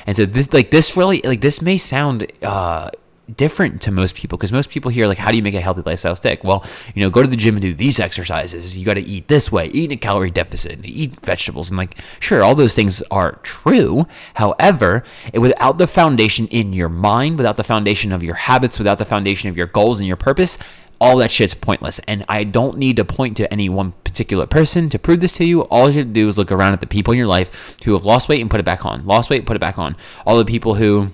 And 0.06 0.16
so 0.16 0.26
this 0.26 0.52
like 0.52 0.70
this 0.70 0.96
really 0.96 1.20
like 1.23 1.40
this 1.40 1.62
may 1.62 1.78
sound 1.78 2.30
uh 2.42 2.90
different 3.37 3.80
to 3.80 3.90
most 3.90 4.14
people 4.14 4.37
because 4.37 4.52
most 4.52 4.68
people 4.68 4.90
hear 4.90 5.06
like 5.06 5.16
how 5.16 5.30
do 5.30 5.37
you 5.38 5.42
make 5.42 5.54
a 5.54 5.61
healthy 5.61 5.82
lifestyle 5.84 6.14
stick? 6.14 6.44
Well 6.44 6.64
you 6.94 7.02
know 7.02 7.11
go 7.11 7.23
to 7.23 7.28
the 7.28 7.37
gym 7.37 7.54
and 7.54 7.62
do 7.62 7.73
these 7.73 7.99
exercises. 7.99 8.76
You 8.76 8.84
got 8.84 8.94
to 8.94 9.00
eat 9.00 9.28
this 9.28 9.50
way 9.50 9.68
eat 9.68 9.87
in 9.87 9.92
a 9.92 9.96
calorie 9.96 10.30
deficit 10.30 10.80
eat 10.84 11.18
vegetables 11.20 11.70
and 11.70 11.78
like 11.78 11.96
sure 12.20 12.42
all 12.42 12.54
those 12.54 12.75
things 12.75 13.02
are 13.11 13.32
true. 13.42 14.06
However 14.34 15.04
without 15.32 15.78
the 15.78 15.87
foundation 15.87 16.46
in 16.49 16.73
your 16.73 16.90
mind 16.90 17.38
without 17.38 17.56
the 17.56 17.64
foundation 17.64 18.12
of 18.12 18.23
your 18.23 18.34
habits 18.34 18.78
without 18.78 18.99
the 18.99 19.04
foundation 19.06 19.49
of 19.49 19.56
your 19.56 19.66
goals 19.66 20.00
and 20.00 20.06
your 20.06 20.16
purpose 20.16 20.58
all 21.00 21.16
that 21.18 21.30
shit's 21.30 21.54
pointless. 21.54 21.98
And 22.06 22.24
I 22.28 22.44
don't 22.44 22.78
need 22.78 22.96
to 22.96 23.04
point 23.04 23.36
to 23.38 23.52
any 23.52 23.68
one 23.68 23.92
particular 24.04 24.46
person 24.46 24.88
to 24.90 24.98
prove 24.98 25.20
this 25.20 25.32
to 25.34 25.44
you. 25.44 25.62
All 25.62 25.90
you 25.90 25.98
have 25.98 26.06
to 26.06 26.12
do 26.12 26.28
is 26.28 26.38
look 26.38 26.52
around 26.52 26.72
at 26.72 26.80
the 26.80 26.86
people 26.86 27.12
in 27.12 27.18
your 27.18 27.26
life 27.26 27.76
who 27.84 27.92
have 27.92 28.04
lost 28.04 28.28
weight 28.28 28.40
and 28.40 28.50
put 28.50 28.60
it 28.60 28.64
back 28.64 28.84
on, 28.86 29.04
lost 29.06 29.30
weight, 29.30 29.46
put 29.46 29.56
it 29.56 29.60
back 29.60 29.78
on. 29.78 29.96
All 30.26 30.38
the 30.38 30.44
people 30.44 30.74
who 30.74 31.08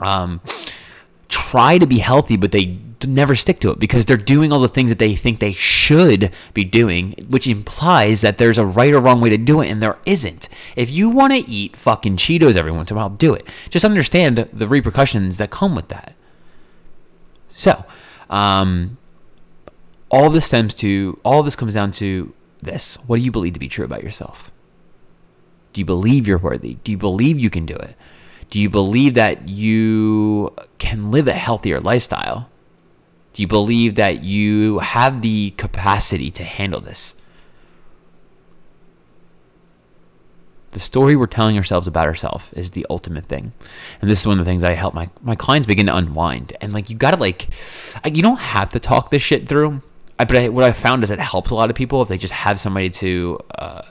um, 0.00 0.40
try 1.28 1.78
to 1.78 1.86
be 1.86 1.98
healthy, 1.98 2.36
but 2.36 2.52
they 2.52 2.78
never 3.06 3.36
stick 3.36 3.60
to 3.60 3.70
it 3.70 3.78
because 3.78 4.06
they're 4.06 4.16
doing 4.16 4.52
all 4.52 4.60
the 4.60 4.68
things 4.68 4.90
that 4.90 4.98
they 4.98 5.14
think 5.14 5.38
they 5.38 5.52
should 5.52 6.32
be 6.54 6.64
doing, 6.64 7.14
which 7.28 7.46
implies 7.46 8.22
that 8.22 8.38
there's 8.38 8.58
a 8.58 8.66
right 8.66 8.92
or 8.92 9.00
wrong 9.00 9.20
way 9.20 9.30
to 9.30 9.36
do 9.38 9.60
it, 9.60 9.68
and 9.68 9.80
there 9.80 9.98
isn't. 10.06 10.48
If 10.74 10.90
you 10.90 11.08
want 11.10 11.32
to 11.32 11.38
eat 11.38 11.76
fucking 11.76 12.16
Cheetos 12.16 12.56
every 12.56 12.72
once 12.72 12.90
in 12.90 12.96
a 12.96 13.00
while, 13.00 13.10
do 13.10 13.34
it. 13.34 13.46
Just 13.70 13.84
understand 13.84 14.48
the 14.52 14.68
repercussions 14.68 15.38
that 15.38 15.50
come 15.50 15.74
with 15.74 15.88
that. 15.88 16.14
So, 17.52 17.84
um, 18.30 18.98
all 20.10 20.30
this 20.30 20.46
stems 20.46 20.74
to 20.74 21.18
all 21.24 21.42
this 21.42 21.56
comes 21.56 21.74
down 21.74 21.92
to 21.92 22.32
this. 22.62 22.96
What 23.06 23.18
do 23.18 23.22
you 23.22 23.30
believe 23.30 23.54
to 23.54 23.60
be 23.60 23.68
true 23.68 23.84
about 23.84 24.02
yourself? 24.02 24.50
Do 25.72 25.80
you 25.80 25.84
believe 25.84 26.26
you're 26.26 26.38
worthy? 26.38 26.74
Do 26.84 26.90
you 26.90 26.98
believe 26.98 27.38
you 27.38 27.50
can 27.50 27.66
do 27.66 27.74
it? 27.74 27.94
Do 28.50 28.58
you 28.58 28.70
believe 28.70 29.14
that 29.14 29.48
you 29.48 30.54
can 30.78 31.10
live 31.10 31.28
a 31.28 31.34
healthier 31.34 31.80
lifestyle? 31.80 32.48
Do 33.34 33.42
you 33.42 33.48
believe 33.48 33.94
that 33.96 34.24
you 34.24 34.78
have 34.78 35.20
the 35.20 35.50
capacity 35.50 36.30
to 36.32 36.42
handle 36.42 36.80
this? 36.80 37.14
The 40.72 40.80
story 40.80 41.16
we're 41.16 41.26
telling 41.26 41.56
ourselves 41.56 41.86
about 41.86 42.06
ourselves 42.06 42.52
is 42.52 42.70
the 42.70 42.86
ultimate 42.88 43.26
thing. 43.26 43.52
And 44.00 44.10
this 44.10 44.20
is 44.20 44.26
one 44.26 44.38
of 44.38 44.44
the 44.44 44.50
things 44.50 44.62
i 44.62 44.72
help 44.72 44.94
my, 44.94 45.10
my 45.22 45.34
clients 45.34 45.66
begin 45.66 45.86
to 45.86 45.96
unwind. 45.96 46.56
And 46.60 46.72
like 46.72 46.90
you 46.90 46.96
gotta 46.96 47.16
like 47.16 47.48
you 48.04 48.22
don't 48.22 48.38
have 48.38 48.70
to 48.70 48.80
talk 48.80 49.10
this 49.10 49.22
shit 49.22 49.48
through 49.48 49.82
I, 50.18 50.24
but 50.24 50.36
I, 50.36 50.48
what 50.48 50.64
I 50.64 50.72
found 50.72 51.04
is 51.04 51.10
it 51.10 51.20
helps 51.20 51.50
a 51.50 51.54
lot 51.54 51.70
of 51.70 51.76
people 51.76 52.02
if 52.02 52.08
they 52.08 52.18
just 52.18 52.32
have 52.32 52.58
somebody 52.58 52.90
to 52.90 53.38
uh, 53.54 53.82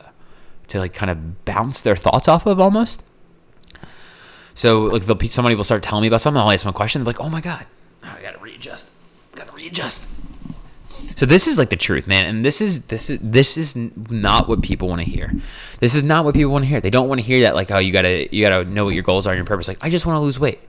to 0.68 0.80
like 0.80 0.94
kind 0.94 1.10
of 1.10 1.46
bounce 1.46 1.82
their 1.82 1.96
thoughts 1.96 2.28
off 2.28 2.46
of 2.46 2.60
almost. 2.60 3.04
So 4.54 4.86
like 4.86 5.04
somebody 5.30 5.56
will 5.56 5.64
start 5.64 5.84
telling 5.84 6.02
me 6.02 6.08
about 6.08 6.22
something, 6.22 6.42
I'll 6.42 6.52
ask 6.52 6.64
them 6.64 6.72
a 6.72 6.74
question, 6.74 7.04
they're 7.04 7.14
like, 7.14 7.22
"Oh 7.22 7.30
my 7.30 7.42
god, 7.42 7.66
I 8.04 8.22
gotta 8.22 8.40
readjust, 8.40 8.92
I 9.34 9.38
gotta 9.38 9.56
readjust." 9.56 10.08
So 11.16 11.26
this 11.26 11.48
is 11.48 11.58
like 11.58 11.70
the 11.70 11.76
truth, 11.76 12.08
man, 12.08 12.26
and 12.26 12.44
this 12.44 12.60
is 12.60 12.82
this 12.84 13.10
is 13.10 13.20
this 13.22 13.58
is 13.58 13.76
not 13.76 14.50
what 14.50 14.62
people 14.62 14.88
want 14.88 15.02
to 15.02 15.10
hear. 15.10 15.32
This 15.80 15.96
is 15.96 16.04
not 16.04 16.26
what 16.26 16.36
people 16.36 16.52
want 16.52 16.66
to 16.66 16.70
hear. 16.70 16.82
They 16.82 16.90
don't 16.90 17.08
want 17.08 17.22
to 17.22 17.26
hear 17.26 17.42
that 17.42 17.56
like, 17.56 17.72
"Oh, 17.72 17.78
you 17.78 17.94
gotta 17.94 18.34
you 18.36 18.44
gotta 18.44 18.66
know 18.66 18.86
what 18.86 18.94
your 18.94 19.04
goals 19.04 19.26
are 19.28 19.32
and 19.32 19.38
your 19.38 19.46
purpose." 19.46 19.68
Like, 19.68 19.78
I 19.82 19.90
just 19.90 20.06
want 20.06 20.18
to 20.18 20.22
lose 20.22 20.40
weight. 20.40 20.60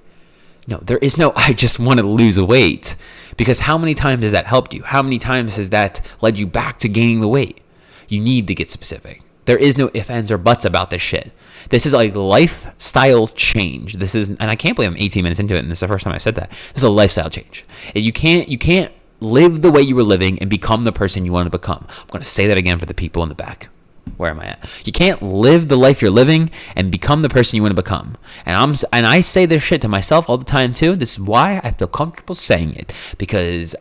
No, 0.67 0.79
there 0.79 0.99
is 0.99 1.17
no 1.17 1.33
I 1.37 1.53
just 1.53 1.79
want 1.79 1.99
to 1.99 2.07
lose 2.07 2.41
weight. 2.41 2.95
Because 3.39 3.61
how 3.61 3.79
many 3.79 3.95
times 3.95 4.23
has 4.23 4.33
that 4.33 4.47
helped 4.47 4.75
you? 4.75 4.83
How 4.83 5.01
many 5.01 5.19
times 5.19 5.57
has 5.57 5.71
that 5.71 6.05
led 6.21 6.39
you 6.39 6.47
back 6.47 6.79
to 6.81 6.89
gaining 6.89 7.21
the 7.21 7.29
weight? 7.29 7.63
You 8.09 8.21
need 8.21 8.47
to 8.49 8.55
get 8.55 8.69
specific. 8.69 9.23
There 9.47 9.57
is 9.57 9.79
no 9.79 9.91
ifs, 9.95 10.11
ands, 10.11 10.31
or 10.31 10.37
buts 10.37 10.67
about 10.67 10.91
this 10.91 11.01
shit. 11.01 11.33
This 11.71 11.87
is 11.87 11.95
a 11.95 12.11
lifestyle 12.11 13.29
change. 13.29 13.95
This 13.95 14.15
is, 14.15 14.29
and 14.29 14.43
I 14.43 14.57
can't 14.57 14.77
believe 14.77 14.91
I'm 14.91 14.99
18 14.99 15.23
minutes 15.23 15.41
into 15.41 15.55
it, 15.55 15.61
and 15.61 15.71
this 15.71 15.79
is 15.79 15.81
the 15.81 15.89
first 15.89 16.05
time 16.05 16.13
I've 16.13 16.21
said 16.21 16.35
that. 16.35 16.51
This 16.51 16.79
is 16.79 16.83
a 16.83 16.91
lifestyle 16.91 17.31
change. 17.31 17.65
You 17.95 18.13
can't, 18.13 18.49
you 18.49 18.59
can't 18.59 18.93
live 19.21 19.63
the 19.63 19.71
way 19.71 19.81
you 19.81 19.95
were 19.95 20.03
living 20.03 20.39
and 20.41 20.51
become 20.51 20.85
the 20.85 20.93
person 20.93 21.25
you 21.25 21.33
want 21.33 21.47
to 21.47 21.51
become. 21.51 21.87
I'm 21.89 22.09
going 22.09 22.21
to 22.21 22.29
say 22.29 22.49
that 22.49 22.59
again 22.59 22.79
for 22.79 22.87
the 22.87 22.95
people 22.95 23.23
in 23.23 23.31
the 23.31 23.35
back 23.35 23.69
where 24.17 24.31
am 24.31 24.41
I 24.41 24.47
at? 24.47 24.69
You 24.85 24.93
can't 24.93 25.23
live 25.23 25.69
the 25.69 25.77
life 25.77 26.03
you're 26.03 26.11
living 26.11 26.51
and 26.75 26.91
become 26.91 27.21
the 27.21 27.29
person 27.29 27.57
you 27.57 27.63
want 27.63 27.73
to 27.73 27.83
become. 27.83 28.17
And 28.47 28.57
I'm 28.57 28.75
and 28.93 29.07
I 29.07 29.21
say 29.21 29.47
this 29.47 29.63
shit 29.63 29.81
to 29.83 29.89
myself 29.89 30.29
all 30.29 30.39
the 30.39 30.45
time 30.45 30.75
too. 30.75 30.97
This 30.97 31.13
is 31.13 31.21
why 31.21 31.61
I 31.63 31.71
feel 31.71 31.89
comfortable 31.89 32.35
saying 32.35 32.75
it 32.75 32.93
because 33.19 33.75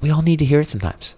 we 0.00 0.10
all 0.10 0.22
need 0.22 0.38
to 0.40 0.44
hear 0.44 0.60
it 0.60 0.66
sometimes. 0.66 1.14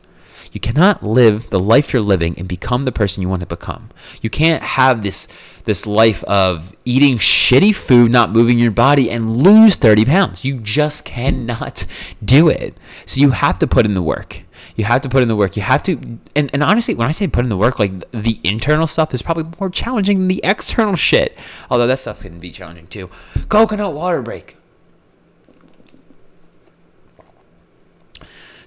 You 0.52 0.58
cannot 0.60 1.02
live 1.04 1.50
the 1.50 1.60
life 1.60 1.92
you're 1.92 2.02
living 2.02 2.34
and 2.36 2.48
become 2.48 2.84
the 2.84 2.92
person 2.92 3.22
you 3.22 3.28
want 3.28 3.40
to 3.40 3.46
become. 3.46 3.90
You 4.20 4.30
can't 4.30 4.62
have 4.62 5.02
this 5.02 5.28
this 5.64 5.86
life 5.86 6.24
of 6.24 6.74
eating 6.84 7.18
shitty 7.18 7.74
food, 7.74 8.10
not 8.10 8.32
moving 8.32 8.58
your 8.58 8.72
body, 8.72 9.10
and 9.10 9.36
lose 9.36 9.76
30 9.76 10.04
pounds. 10.06 10.44
You 10.44 10.54
just 10.58 11.04
cannot 11.04 11.86
do 12.24 12.48
it. 12.48 12.76
So 13.06 13.20
you 13.20 13.30
have 13.30 13.58
to 13.60 13.66
put 13.66 13.86
in 13.86 13.94
the 13.94 14.02
work. 14.02 14.42
You 14.80 14.86
have 14.86 15.02
to 15.02 15.10
put 15.10 15.20
in 15.22 15.28
the 15.28 15.36
work. 15.36 15.58
You 15.58 15.62
have 15.62 15.82
to, 15.82 16.18
and, 16.34 16.50
and 16.54 16.64
honestly, 16.64 16.94
when 16.94 17.06
I 17.06 17.10
say 17.10 17.28
put 17.28 17.44
in 17.44 17.50
the 17.50 17.56
work, 17.56 17.78
like 17.78 18.10
the 18.12 18.40
internal 18.42 18.86
stuff 18.86 19.12
is 19.12 19.20
probably 19.20 19.44
more 19.60 19.68
challenging 19.68 20.20
than 20.20 20.28
the 20.28 20.40
external 20.42 20.96
shit. 20.96 21.36
Although 21.68 21.86
that 21.86 22.00
stuff 22.00 22.22
can 22.22 22.40
be 22.40 22.50
challenging 22.50 22.86
too. 22.86 23.10
Coconut 23.50 23.92
water 23.92 24.22
break. 24.22 24.56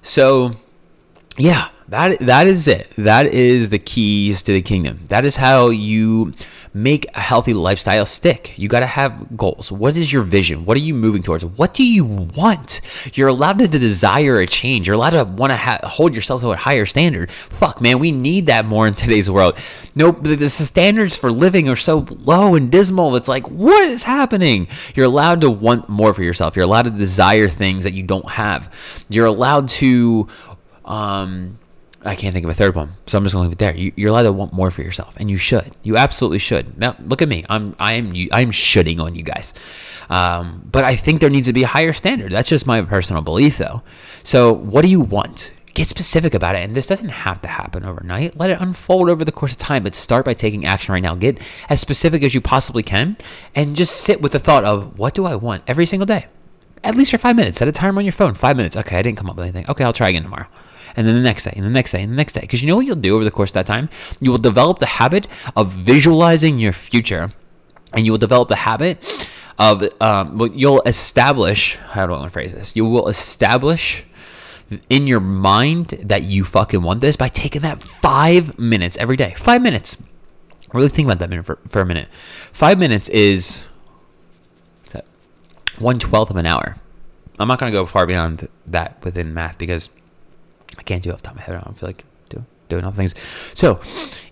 So, 0.03 0.51
yeah, 1.35 1.69
that 1.87 2.19
that 2.19 2.45
is 2.45 2.67
it. 2.67 2.91
That 2.95 3.25
is 3.25 3.69
the 3.69 3.79
keys 3.79 4.43
to 4.43 4.53
the 4.53 4.61
kingdom. 4.61 4.99
That 5.07 5.25
is 5.25 5.37
how 5.37 5.69
you 5.69 6.35
make 6.73 7.05
a 7.13 7.21
healthy 7.21 7.53
lifestyle 7.53 8.05
stick. 8.05 8.57
You 8.57 8.67
got 8.67 8.79
to 8.79 8.87
have 8.87 9.37
goals. 9.37 9.71
What 9.71 9.95
is 9.95 10.11
your 10.11 10.23
vision? 10.23 10.65
What 10.65 10.75
are 10.75 10.81
you 10.81 10.95
moving 10.95 11.21
towards? 11.21 11.45
What 11.45 11.73
do 11.73 11.83
you 11.83 12.03
want? 12.03 12.81
You're 13.13 13.27
allowed 13.27 13.59
to 13.59 13.67
desire 13.67 14.39
a 14.39 14.47
change. 14.47 14.87
You're 14.87 14.95
allowed 14.95 15.11
to 15.11 15.23
want 15.23 15.51
to 15.51 15.57
ha- 15.57 15.79
hold 15.83 16.15
yourself 16.15 16.41
to 16.41 16.49
a 16.49 16.55
higher 16.55 16.85
standard. 16.85 17.31
Fuck, 17.31 17.79
man, 17.79 17.99
we 17.99 18.11
need 18.11 18.47
that 18.47 18.65
more 18.65 18.87
in 18.87 18.95
today's 18.95 19.29
world. 19.29 19.57
Nope, 19.95 20.23
the, 20.23 20.35
the 20.35 20.49
standards 20.49 21.15
for 21.15 21.31
living 21.31 21.69
are 21.69 21.75
so 21.75 22.07
low 22.09 22.55
and 22.55 22.71
dismal. 22.71 23.15
It's 23.15 23.27
like, 23.27 23.49
what 23.49 23.85
is 23.85 24.03
happening? 24.03 24.67
You're 24.95 25.05
allowed 25.05 25.41
to 25.41 25.51
want 25.51 25.89
more 25.89 26.13
for 26.13 26.23
yourself. 26.23 26.55
You're 26.55 26.65
allowed 26.65 26.83
to 26.83 26.89
desire 26.89 27.49
things 27.49 27.83
that 27.83 27.93
you 27.93 28.03
don't 28.03 28.29
have. 28.29 28.73
You're 29.09 29.27
allowed 29.27 29.69
to 29.69 30.27
um 30.85 31.59
I 32.05 32.15
can't 32.15 32.33
think 32.33 32.43
of 32.43 32.49
a 32.49 32.53
third 32.53 32.75
one, 32.75 32.91
so 33.07 33.17
I'm 33.17 33.23
just 33.23 33.33
gonna 33.33 33.43
leave 33.43 33.53
it 33.53 33.59
there. 33.59 33.75
You, 33.75 33.93
you're 33.95 34.09
allowed 34.09 34.23
to 34.23 34.31
want 34.31 34.51
more 34.51 34.69
for 34.71 34.81
yourself, 34.81 35.15
and 35.17 35.31
you 35.31 35.37
should. 35.37 35.73
You 35.83 35.97
absolutely 35.97 36.39
should. 36.39 36.77
Now, 36.77 36.95
look 36.99 37.21
at 37.21 37.29
me. 37.29 37.45
I'm 37.49 37.75
I 37.79 37.93
am 37.93 38.07
I'm 38.31 38.51
shitting 38.51 38.99
on 38.99 39.15
you 39.15 39.23
guys, 39.23 39.53
um, 40.09 40.67
but 40.69 40.83
I 40.83 40.95
think 40.95 41.21
there 41.21 41.29
needs 41.29 41.47
to 41.47 41.53
be 41.53 41.63
a 41.63 41.67
higher 41.67 41.93
standard. 41.93 42.31
That's 42.31 42.49
just 42.49 42.67
my 42.67 42.81
personal 42.81 43.21
belief, 43.21 43.57
though. 43.57 43.83
So, 44.23 44.51
what 44.51 44.81
do 44.81 44.89
you 44.89 44.99
want? 44.99 45.53
Get 45.73 45.87
specific 45.87 46.33
about 46.33 46.55
it, 46.55 46.63
and 46.63 46.75
this 46.75 46.85
doesn't 46.85 47.09
have 47.09 47.41
to 47.41 47.47
happen 47.47 47.83
overnight. 47.83 48.37
Let 48.37 48.51
it 48.51 48.61
unfold 48.61 49.09
over 49.09 49.25
the 49.25 49.31
course 49.31 49.53
of 49.53 49.57
time, 49.57 49.83
but 49.83 49.95
start 49.95 50.23
by 50.25 50.35
taking 50.35 50.65
action 50.65 50.93
right 50.93 51.01
now. 51.01 51.15
Get 51.15 51.39
as 51.69 51.79
specific 51.79 52.21
as 52.21 52.35
you 52.35 52.41
possibly 52.41 52.83
can, 52.83 53.17
and 53.55 53.75
just 53.75 54.01
sit 54.01 54.21
with 54.21 54.33
the 54.33 54.39
thought 54.39 54.65
of 54.65 54.99
what 54.99 55.15
do 55.15 55.25
I 55.25 55.35
want 55.35 55.63
every 55.65 55.85
single 55.85 56.05
day, 56.05 56.27
at 56.83 56.95
least 56.95 57.11
for 57.11 57.17
five 57.17 57.35
minutes. 57.35 57.57
Set 57.57 57.67
a 57.67 57.71
timer 57.71 57.99
on 57.99 58.05
your 58.05 58.11
phone. 58.11 58.33
Five 58.33 58.57
minutes. 58.57 58.77
Okay, 58.77 58.97
I 58.97 59.01
didn't 59.01 59.17
come 59.17 59.29
up 59.29 59.35
with 59.35 59.45
anything. 59.45 59.65
Okay, 59.69 59.83
I'll 59.83 59.93
try 59.93 60.09
again 60.09 60.23
tomorrow 60.23 60.47
and 60.95 61.07
then 61.07 61.15
the 61.15 61.21
next 61.21 61.43
day, 61.43 61.53
and 61.55 61.65
the 61.65 61.69
next 61.69 61.91
day, 61.91 62.01
and 62.03 62.11
the 62.11 62.15
next 62.15 62.33
day. 62.33 62.41
Because 62.41 62.61
you 62.61 62.67
know 62.67 62.75
what 62.75 62.85
you'll 62.85 62.95
do 62.95 63.15
over 63.15 63.23
the 63.23 63.31
course 63.31 63.49
of 63.49 63.53
that 63.55 63.67
time? 63.67 63.89
You 64.19 64.31
will 64.31 64.37
develop 64.37 64.79
the 64.79 64.85
habit 64.85 65.27
of 65.55 65.71
visualizing 65.71 66.59
your 66.59 66.73
future, 66.73 67.29
and 67.93 68.05
you 68.05 68.11
will 68.11 68.19
develop 68.19 68.49
the 68.49 68.57
habit 68.57 69.29
of, 69.59 69.83
um, 70.01 70.51
you'll 70.55 70.81
establish, 70.81 71.75
how 71.75 72.07
do 72.07 72.13
I 72.13 72.17
want 72.17 72.29
to 72.29 72.33
phrase 72.33 72.53
this? 72.53 72.75
You 72.75 72.85
will 72.85 73.07
establish 73.07 74.03
in 74.89 75.05
your 75.05 75.19
mind 75.19 75.89
that 76.01 76.23
you 76.23 76.43
fucking 76.43 76.81
want 76.81 77.01
this 77.01 77.15
by 77.15 77.27
taking 77.27 77.61
that 77.61 77.83
five 77.83 78.57
minutes 78.57 78.97
every 78.97 79.15
day. 79.15 79.35
Five 79.37 79.61
minutes. 79.61 80.01
Really 80.73 80.89
think 80.89 81.05
about 81.07 81.19
that 81.19 81.29
minute 81.29 81.45
for, 81.45 81.59
for 81.69 81.81
a 81.81 81.85
minute. 81.85 82.07
Five 82.51 82.79
minutes 82.79 83.07
is 83.09 83.67
one 85.77 85.99
twelfth 85.99 86.31
of 86.31 86.37
an 86.37 86.45
hour. 86.45 86.75
I'm 87.37 87.47
not 87.47 87.59
going 87.59 87.71
to 87.71 87.77
go 87.77 87.85
far 87.85 88.07
beyond 88.07 88.47
that 88.67 89.03
within 89.03 89.33
math 89.33 89.57
because 89.57 89.89
I 90.77 90.83
can't 90.83 91.03
do 91.03 91.09
it 91.09 91.13
off 91.13 91.21
the 91.21 91.27
top 91.27 91.33
of 91.33 91.37
my 91.37 91.43
head. 91.43 91.55
I 91.55 91.61
don't 91.61 91.77
feel 91.77 91.89
like 91.89 92.03
doing, 92.29 92.45
doing 92.69 92.83
other 92.83 92.95
things. 92.95 93.15
So, 93.53 93.79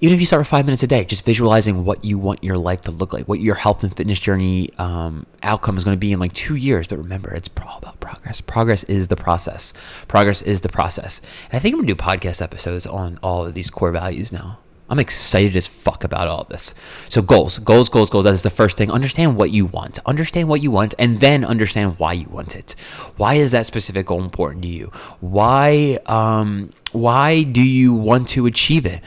even 0.01 0.13
if 0.13 0.19
you 0.19 0.25
start 0.25 0.41
with 0.41 0.47
five 0.47 0.65
minutes 0.65 0.84
a 0.84 0.88
day, 0.88 1.06
just 1.06 1.25
visualizing 1.25 1.86
what 1.86 2.04
you 2.04 2.17
want 2.17 2.43
your 2.43 2.58
life 2.58 2.82
to 2.82 2.91
look 2.91 3.13
like, 3.13 3.27
what 3.27 3.39
your 3.39 3.56
health 3.56 3.84
and 3.84 3.95
fitness 3.95 4.19
journey 4.19 4.69
um, 4.77 5.25
outcome 5.43 5.77
is 5.77 5.84
going 5.84 5.95
to 5.95 5.99
be 5.99 6.12
in 6.12 6.19
like 6.19 6.34
two 6.34 6.56
years. 6.56 6.88
But 6.88 6.97
remember, 6.97 7.32
it's 7.34 7.49
all 7.62 7.77
about 7.77 7.99
progress. 7.99 8.41
Progress 8.41 8.84
is 8.86 9.08
the 9.08 9.15
process. 9.15 9.73
Progress 10.08 10.41
is 10.41 10.62
the 10.62 10.69
process. 10.69 11.21
And 11.49 11.58
I 11.58 11.60
think 11.60 11.73
I'm 11.73 11.80
going 11.80 11.88
to 11.88 11.93
do 11.93 12.01
podcast 12.01 12.41
episodes 12.41 12.86
on 12.86 13.19
all 13.23 13.45
of 13.45 13.54
these 13.54 13.69
core 13.69 13.91
values 13.91 14.32
now. 14.32 14.60
I'm 14.91 14.99
excited 14.99 15.56
as 15.56 15.67
fuck 15.67 16.04
about 16.04 16.27
all 16.27 16.41
of 16.41 16.49
this. 16.49 16.75
So 17.08 17.21
goals, 17.21 17.60
goals, 17.60 17.88
goals, 17.88 18.10
goals. 18.10 18.25
That 18.25 18.34
is 18.34 18.43
the 18.43 18.49
first 18.49 18.77
thing. 18.77 18.91
Understand 18.91 19.38
what 19.38 19.49
you 19.49 19.65
want. 19.65 19.99
Understand 20.06 20.49
what 20.49 20.62
you 20.62 20.69
want, 20.69 20.93
and 20.99 21.21
then 21.21 21.45
understand 21.45 21.97
why 21.97 22.12
you 22.12 22.27
want 22.27 22.58
it. 22.58 22.75
Why 23.15 23.36
is 23.36 23.51
that 23.51 23.65
specific 23.65 24.08
goal 24.08 24.21
important 24.21 24.63
to 24.63 24.67
you? 24.67 24.91
Why, 25.21 25.97
um, 26.08 26.71
why 26.91 27.43
do 27.43 27.63
you 27.63 27.93
want 27.93 28.27
to 28.30 28.45
achieve 28.45 28.86
it? 28.86 29.01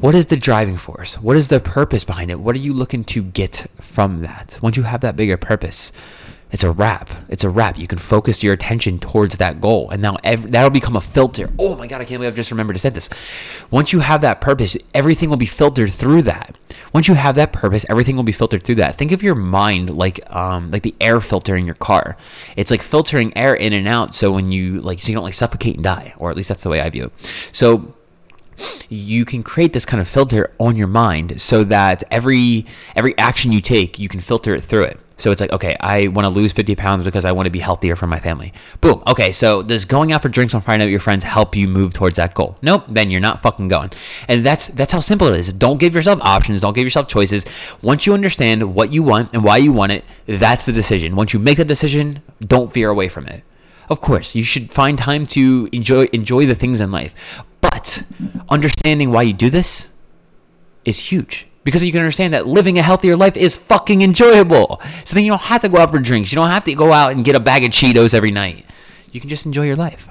What 0.00 0.16
is 0.16 0.26
the 0.26 0.36
driving 0.36 0.76
force? 0.76 1.14
What 1.14 1.36
is 1.36 1.46
the 1.46 1.60
purpose 1.60 2.02
behind 2.02 2.32
it? 2.32 2.40
What 2.40 2.56
are 2.56 2.58
you 2.58 2.72
looking 2.72 3.04
to 3.04 3.22
get 3.22 3.66
from 3.80 4.18
that? 4.18 4.58
Once 4.60 4.76
you 4.76 4.82
have 4.82 5.02
that 5.02 5.14
bigger 5.14 5.36
purpose, 5.36 5.92
it's 6.52 6.62
a 6.62 6.70
wrap. 6.70 7.08
It's 7.30 7.44
a 7.44 7.48
wrap. 7.48 7.78
You 7.78 7.86
can 7.86 7.98
focus 7.98 8.42
your 8.42 8.52
attention 8.52 8.98
towards 8.98 9.38
that 9.38 9.60
goal, 9.60 9.88
and 9.90 10.02
now 10.02 10.18
that'll 10.22 10.70
become 10.70 10.96
a 10.96 11.00
filter. 11.00 11.50
Oh 11.58 11.74
my 11.76 11.86
god, 11.86 12.02
I 12.02 12.04
can't 12.04 12.20
believe 12.20 12.28
I've 12.28 12.36
just 12.36 12.50
remembered 12.50 12.74
to 12.74 12.78
say 12.78 12.90
this. 12.90 13.08
Once 13.70 13.92
you 13.92 14.00
have 14.00 14.20
that 14.20 14.42
purpose, 14.42 14.76
everything 14.92 15.30
will 15.30 15.38
be 15.38 15.46
filtered 15.46 15.90
through 15.92 16.22
that. 16.22 16.56
Once 16.92 17.08
you 17.08 17.14
have 17.14 17.34
that 17.36 17.52
purpose, 17.52 17.86
everything 17.88 18.16
will 18.16 18.22
be 18.22 18.32
filtered 18.32 18.62
through 18.62 18.74
that. 18.76 18.96
Think 18.96 19.12
of 19.12 19.22
your 19.22 19.34
mind 19.34 19.96
like 19.96 20.20
um, 20.34 20.70
like 20.70 20.82
the 20.82 20.94
air 21.00 21.22
filter 21.22 21.56
in 21.56 21.64
your 21.64 21.74
car. 21.74 22.18
It's 22.54 22.70
like 22.70 22.82
filtering 22.82 23.36
air 23.36 23.54
in 23.54 23.72
and 23.72 23.88
out, 23.88 24.14
so 24.14 24.30
when 24.30 24.52
you 24.52 24.80
like, 24.82 25.00
so 25.00 25.08
you 25.08 25.14
don't 25.14 25.24
like 25.24 25.34
suffocate 25.34 25.76
and 25.76 25.84
die, 25.84 26.14
or 26.18 26.30
at 26.30 26.36
least 26.36 26.50
that's 26.50 26.62
the 26.62 26.68
way 26.68 26.82
I 26.82 26.90
view 26.90 27.06
it. 27.06 27.12
So 27.52 27.94
you 28.90 29.24
can 29.24 29.42
create 29.42 29.72
this 29.72 29.86
kind 29.86 30.00
of 30.00 30.06
filter 30.06 30.52
on 30.58 30.76
your 30.76 30.86
mind 30.86 31.40
so 31.40 31.64
that 31.64 32.04
every 32.10 32.66
every 32.94 33.16
action 33.16 33.50
you 33.50 33.60
take 33.60 33.98
you 33.98 34.08
can 34.08 34.20
filter 34.20 34.54
it 34.54 34.62
through 34.62 34.82
it 34.82 35.00
so 35.16 35.30
it's 35.30 35.40
like, 35.40 35.52
okay, 35.52 35.76
I 35.80 36.08
want 36.08 36.24
to 36.24 36.28
lose 36.28 36.52
50 36.52 36.74
pounds 36.74 37.04
because 37.04 37.24
I 37.24 37.32
want 37.32 37.46
to 37.46 37.50
be 37.50 37.58
healthier 37.58 37.96
for 37.96 38.06
my 38.06 38.18
family. 38.18 38.52
Boom. 38.80 39.02
Okay, 39.06 39.32
so 39.32 39.62
does 39.62 39.84
going 39.84 40.12
out 40.12 40.22
for 40.22 40.28
drinks 40.28 40.54
on 40.54 40.60
Friday 40.60 40.78
night 40.78 40.86
with 40.86 40.92
your 40.92 41.00
friends 41.00 41.24
help 41.24 41.54
you 41.54 41.68
move 41.68 41.92
towards 41.92 42.16
that 42.16 42.34
goal? 42.34 42.56
Nope. 42.62 42.84
Then 42.88 43.10
you're 43.10 43.20
not 43.20 43.40
fucking 43.40 43.68
going. 43.68 43.90
And 44.28 44.44
that's 44.44 44.68
that's 44.68 44.92
how 44.92 45.00
simple 45.00 45.28
it 45.28 45.38
is. 45.38 45.52
Don't 45.52 45.78
give 45.78 45.94
yourself 45.94 46.20
options. 46.22 46.60
Don't 46.60 46.74
give 46.74 46.84
yourself 46.84 47.08
choices. 47.08 47.46
Once 47.82 48.06
you 48.06 48.14
understand 48.14 48.74
what 48.74 48.92
you 48.92 49.02
want 49.02 49.30
and 49.32 49.44
why 49.44 49.58
you 49.58 49.72
want 49.72 49.92
it, 49.92 50.04
that's 50.26 50.66
the 50.66 50.72
decision. 50.72 51.14
Once 51.16 51.32
you 51.32 51.38
make 51.38 51.58
that 51.58 51.68
decision, 51.68 52.22
don't 52.40 52.72
veer 52.72 52.90
away 52.90 53.08
from 53.08 53.26
it. 53.26 53.44
Of 53.88 54.00
course, 54.00 54.34
you 54.34 54.42
should 54.42 54.72
find 54.72 54.96
time 54.96 55.26
to 55.26 55.68
enjoy 55.72 56.06
enjoy 56.12 56.46
the 56.46 56.54
things 56.54 56.80
in 56.80 56.90
life. 56.90 57.14
But 57.60 58.02
understanding 58.48 59.10
why 59.10 59.22
you 59.22 59.32
do 59.32 59.50
this 59.50 59.88
is 60.84 60.98
huge 60.98 61.46
because 61.64 61.84
you 61.84 61.92
can 61.92 62.00
understand 62.00 62.32
that 62.32 62.46
living 62.46 62.78
a 62.78 62.82
healthier 62.82 63.16
life 63.16 63.36
is 63.36 63.56
fucking 63.56 64.02
enjoyable. 64.02 64.80
So 65.04 65.14
then 65.14 65.24
you 65.24 65.30
don't 65.30 65.42
have 65.42 65.60
to 65.62 65.68
go 65.68 65.78
out 65.78 65.90
for 65.90 65.98
drinks. 65.98 66.32
You 66.32 66.36
don't 66.36 66.50
have 66.50 66.64
to 66.64 66.74
go 66.74 66.92
out 66.92 67.12
and 67.12 67.24
get 67.24 67.36
a 67.36 67.40
bag 67.40 67.64
of 67.64 67.70
Cheetos 67.70 68.14
every 68.14 68.30
night. 68.30 68.66
You 69.12 69.20
can 69.20 69.28
just 69.28 69.46
enjoy 69.46 69.66
your 69.66 69.76
life. 69.76 70.08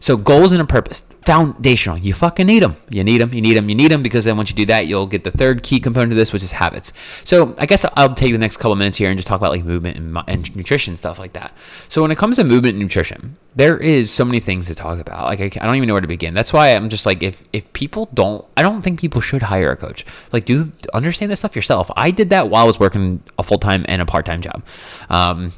So 0.00 0.16
goals 0.16 0.52
and 0.52 0.60
a 0.60 0.64
purpose, 0.64 1.02
foundational. 1.26 1.98
You 1.98 2.14
fucking 2.14 2.46
need 2.46 2.62
them. 2.62 2.76
You 2.88 3.02
need 3.02 3.20
them. 3.20 3.34
You 3.34 3.42
need 3.42 3.56
them. 3.56 3.68
You 3.68 3.74
need 3.74 3.90
them 3.90 4.02
because 4.02 4.24
then 4.24 4.36
once 4.36 4.48
you 4.48 4.54
do 4.56 4.64
that, 4.66 4.86
you'll 4.86 5.08
get 5.08 5.24
the 5.24 5.32
third 5.32 5.64
key 5.64 5.80
component 5.80 6.12
of 6.12 6.16
this, 6.16 6.32
which 6.32 6.44
is 6.44 6.52
habits. 6.52 6.92
So 7.24 7.52
I 7.58 7.66
guess 7.66 7.84
I'll 7.94 8.14
take 8.14 8.30
the 8.30 8.38
next 8.38 8.58
couple 8.58 8.76
minutes 8.76 8.96
here 8.96 9.10
and 9.10 9.18
just 9.18 9.26
talk 9.26 9.40
about 9.40 9.50
like 9.50 9.64
movement 9.64 9.96
and, 9.96 10.16
and 10.28 10.56
nutrition 10.56 10.96
stuff 10.96 11.18
like 11.18 11.32
that. 11.32 11.52
So 11.88 12.00
when 12.00 12.12
it 12.12 12.16
comes 12.16 12.36
to 12.36 12.44
movement 12.44 12.74
and 12.74 12.82
nutrition, 12.82 13.36
there 13.56 13.76
is 13.76 14.10
so 14.10 14.24
many 14.24 14.38
things 14.38 14.66
to 14.68 14.74
talk 14.74 15.00
about. 15.00 15.26
Like 15.26 15.40
I, 15.40 15.46
I 15.60 15.66
don't 15.66 15.74
even 15.74 15.88
know 15.88 15.94
where 15.94 16.00
to 16.00 16.06
begin. 16.06 16.32
That's 16.32 16.52
why 16.52 16.68
I'm 16.68 16.88
just 16.88 17.04
like 17.04 17.24
if 17.24 17.42
if 17.52 17.72
people 17.72 18.08
don't, 18.14 18.44
I 18.56 18.62
don't 18.62 18.82
think 18.82 19.00
people 19.00 19.20
should 19.20 19.42
hire 19.42 19.72
a 19.72 19.76
coach. 19.76 20.06
Like 20.32 20.44
do 20.44 20.72
understand 20.94 21.32
this 21.32 21.40
stuff 21.40 21.56
yourself. 21.56 21.90
I 21.96 22.12
did 22.12 22.30
that 22.30 22.50
while 22.50 22.62
I 22.62 22.66
was 22.66 22.78
working 22.78 23.20
a 23.36 23.42
full 23.42 23.58
time 23.58 23.84
and 23.88 24.00
a 24.00 24.06
part 24.06 24.26
time 24.26 24.42
job. 24.42 24.62
Um, 25.10 25.52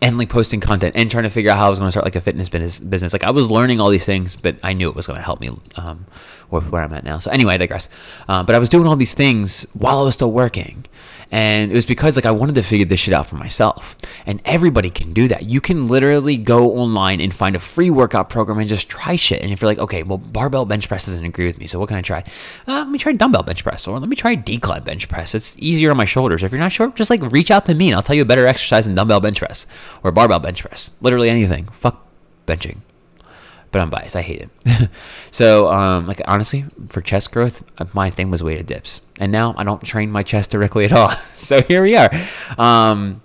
and 0.00 0.18
like 0.18 0.28
posting 0.28 0.60
content 0.60 0.94
and 0.96 1.10
trying 1.10 1.24
to 1.24 1.30
figure 1.30 1.50
out 1.50 1.58
how 1.58 1.66
I 1.66 1.70
was 1.70 1.78
going 1.78 1.88
to 1.88 1.90
start 1.90 2.04
like 2.04 2.16
a 2.16 2.20
fitness 2.20 2.48
business. 2.48 3.12
Like 3.12 3.24
I 3.24 3.30
was 3.30 3.50
learning 3.50 3.80
all 3.80 3.90
these 3.90 4.06
things, 4.06 4.36
but 4.36 4.56
I 4.62 4.72
knew 4.72 4.88
it 4.88 4.94
was 4.94 5.06
going 5.06 5.18
to 5.18 5.22
help 5.22 5.40
me 5.40 5.50
um, 5.76 6.06
with 6.50 6.70
where 6.70 6.82
I'm 6.82 6.92
at 6.92 7.04
now. 7.04 7.18
So 7.18 7.30
anyway, 7.30 7.54
I 7.54 7.56
digress. 7.56 7.88
Uh, 8.28 8.42
but 8.42 8.54
I 8.54 8.58
was 8.58 8.68
doing 8.68 8.86
all 8.86 8.96
these 8.96 9.14
things 9.14 9.66
while 9.72 9.98
I 9.98 10.02
was 10.02 10.14
still 10.14 10.32
working, 10.32 10.84
and 11.30 11.70
it 11.70 11.74
was 11.74 11.86
because 11.86 12.16
like 12.16 12.24
I 12.26 12.30
wanted 12.30 12.54
to 12.54 12.62
figure 12.62 12.86
this 12.86 13.00
shit 13.00 13.14
out 13.14 13.26
for 13.26 13.36
myself. 13.36 13.96
And 14.26 14.40
everybody 14.44 14.90
can 14.90 15.12
do 15.12 15.28
that. 15.28 15.44
You 15.44 15.60
can 15.60 15.86
literally 15.86 16.36
go 16.36 16.72
online 16.72 17.20
and 17.20 17.34
find 17.34 17.56
a 17.56 17.58
free 17.58 17.90
workout 17.90 18.28
program 18.28 18.58
and 18.58 18.68
just 18.68 18.88
try 18.88 19.16
shit. 19.16 19.42
And 19.42 19.52
if 19.52 19.60
you're 19.60 19.70
like, 19.70 19.78
okay, 19.78 20.02
well, 20.02 20.18
barbell 20.18 20.64
bench 20.64 20.88
press 20.88 21.06
doesn't 21.06 21.24
agree 21.24 21.46
with 21.46 21.58
me, 21.58 21.66
so 21.66 21.78
what 21.78 21.88
can 21.88 21.96
I 21.96 22.02
try? 22.02 22.24
Uh, 22.66 22.78
let 22.78 22.88
me 22.88 22.98
try 22.98 23.12
dumbbell 23.12 23.42
bench 23.42 23.62
press, 23.62 23.86
or 23.86 23.98
let 23.98 24.08
me 24.08 24.16
try 24.16 24.34
decline 24.34 24.82
bench 24.82 25.08
press. 25.08 25.34
It's 25.34 25.54
easier 25.58 25.90
on 25.90 25.96
my 25.96 26.04
shoulders. 26.04 26.42
If 26.42 26.52
you're 26.52 26.60
not 26.60 26.72
sure, 26.72 26.88
just 26.90 27.10
like 27.10 27.20
reach 27.32 27.50
out 27.50 27.66
to 27.66 27.74
me, 27.74 27.88
and 27.88 27.96
I'll 27.96 28.02
tell 28.02 28.16
you 28.16 28.22
a 28.22 28.26
better 28.26 28.46
exercise 28.46 28.86
than 28.86 28.94
dumbbell 28.94 29.20
bench 29.20 29.38
press 29.38 29.66
or 30.02 30.12
barbell 30.12 30.40
bench 30.40 30.62
press. 30.62 30.92
Literally 31.00 31.30
anything. 31.30 31.66
Fuck 31.66 32.06
benching 32.46 32.78
but 33.70 33.80
I'm 33.80 33.90
biased. 33.90 34.16
I 34.16 34.22
hate 34.22 34.48
it. 34.64 34.90
so, 35.30 35.70
um, 35.70 36.06
like 36.06 36.20
honestly, 36.26 36.64
for 36.88 37.00
chest 37.00 37.32
growth, 37.32 37.62
my 37.94 38.10
thing 38.10 38.30
was 38.30 38.42
weighted 38.42 38.66
dips, 38.66 39.00
and 39.18 39.30
now 39.32 39.54
I 39.56 39.64
don't 39.64 39.82
train 39.82 40.10
my 40.10 40.22
chest 40.22 40.50
directly 40.50 40.84
at 40.84 40.92
all. 40.92 41.12
so 41.36 41.62
here 41.62 41.82
we 41.82 41.96
are. 41.96 42.10
Um, 42.56 43.20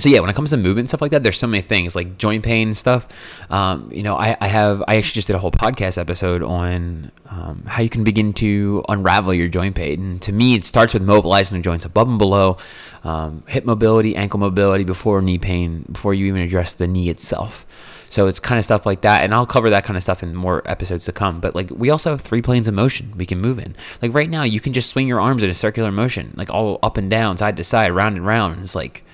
so 0.00 0.08
yeah, 0.08 0.20
when 0.20 0.30
it 0.30 0.36
comes 0.36 0.50
to 0.50 0.56
movement 0.56 0.78
and 0.78 0.88
stuff 0.88 1.02
like 1.02 1.10
that, 1.10 1.22
there's 1.22 1.38
so 1.38 1.46
many 1.46 1.62
things 1.62 1.94
like 1.94 2.16
joint 2.16 2.42
pain 2.42 2.68
and 2.68 2.76
stuff. 2.76 3.06
Um, 3.50 3.90
you 3.92 4.02
know, 4.02 4.16
I, 4.16 4.36
I 4.40 4.46
have 4.46 4.82
I 4.88 4.96
actually 4.96 5.14
just 5.14 5.26
did 5.26 5.36
a 5.36 5.38
whole 5.38 5.50
podcast 5.50 5.98
episode 5.98 6.42
on 6.42 7.12
um, 7.26 7.64
how 7.66 7.82
you 7.82 7.90
can 7.90 8.02
begin 8.02 8.32
to 8.34 8.82
unravel 8.88 9.34
your 9.34 9.48
joint 9.48 9.74
pain. 9.74 10.00
And 10.00 10.22
to 10.22 10.32
me, 10.32 10.54
it 10.54 10.64
starts 10.64 10.94
with 10.94 11.02
mobilizing 11.02 11.58
the 11.58 11.62
joints 11.62 11.84
above 11.84 12.08
and 12.08 12.18
below, 12.18 12.56
um, 13.04 13.42
hip 13.46 13.64
mobility, 13.64 14.16
ankle 14.16 14.40
mobility 14.40 14.84
before 14.84 15.20
knee 15.20 15.38
pain, 15.38 15.84
before 15.90 16.14
you 16.14 16.26
even 16.26 16.40
address 16.40 16.72
the 16.72 16.86
knee 16.86 17.10
itself. 17.10 17.66
So 18.10 18.26
it's 18.26 18.40
kind 18.40 18.58
of 18.58 18.64
stuff 18.64 18.84
like 18.84 19.02
that, 19.02 19.22
and 19.22 19.32
I'll 19.32 19.46
cover 19.46 19.70
that 19.70 19.84
kind 19.84 19.96
of 19.96 20.02
stuff 20.02 20.24
in 20.24 20.34
more 20.34 20.68
episodes 20.68 21.04
to 21.04 21.12
come. 21.12 21.40
But 21.40 21.54
like 21.54 21.70
we 21.70 21.90
also 21.90 22.10
have 22.10 22.20
three 22.20 22.42
planes 22.42 22.66
of 22.66 22.74
motion 22.74 23.14
we 23.16 23.24
can 23.24 23.40
move 23.40 23.60
in. 23.60 23.76
Like 24.02 24.12
right 24.12 24.28
now, 24.28 24.42
you 24.42 24.58
can 24.60 24.72
just 24.72 24.90
swing 24.90 25.06
your 25.06 25.20
arms 25.20 25.44
in 25.44 25.48
a 25.48 25.54
circular 25.54 25.92
motion, 25.92 26.34
like 26.36 26.50
all 26.50 26.80
up 26.82 26.96
and 26.96 27.08
down, 27.08 27.36
side 27.36 27.56
to 27.56 27.64
side, 27.64 27.92
round 27.92 28.16
and 28.16 28.26
round. 28.26 28.54
And 28.54 28.62
it's 28.64 28.74
like, 28.74 29.04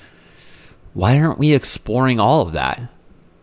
why 0.95 1.21
aren't 1.21 1.39
we 1.39 1.53
exploring 1.53 2.19
all 2.19 2.41
of 2.41 2.55
that 2.55 2.91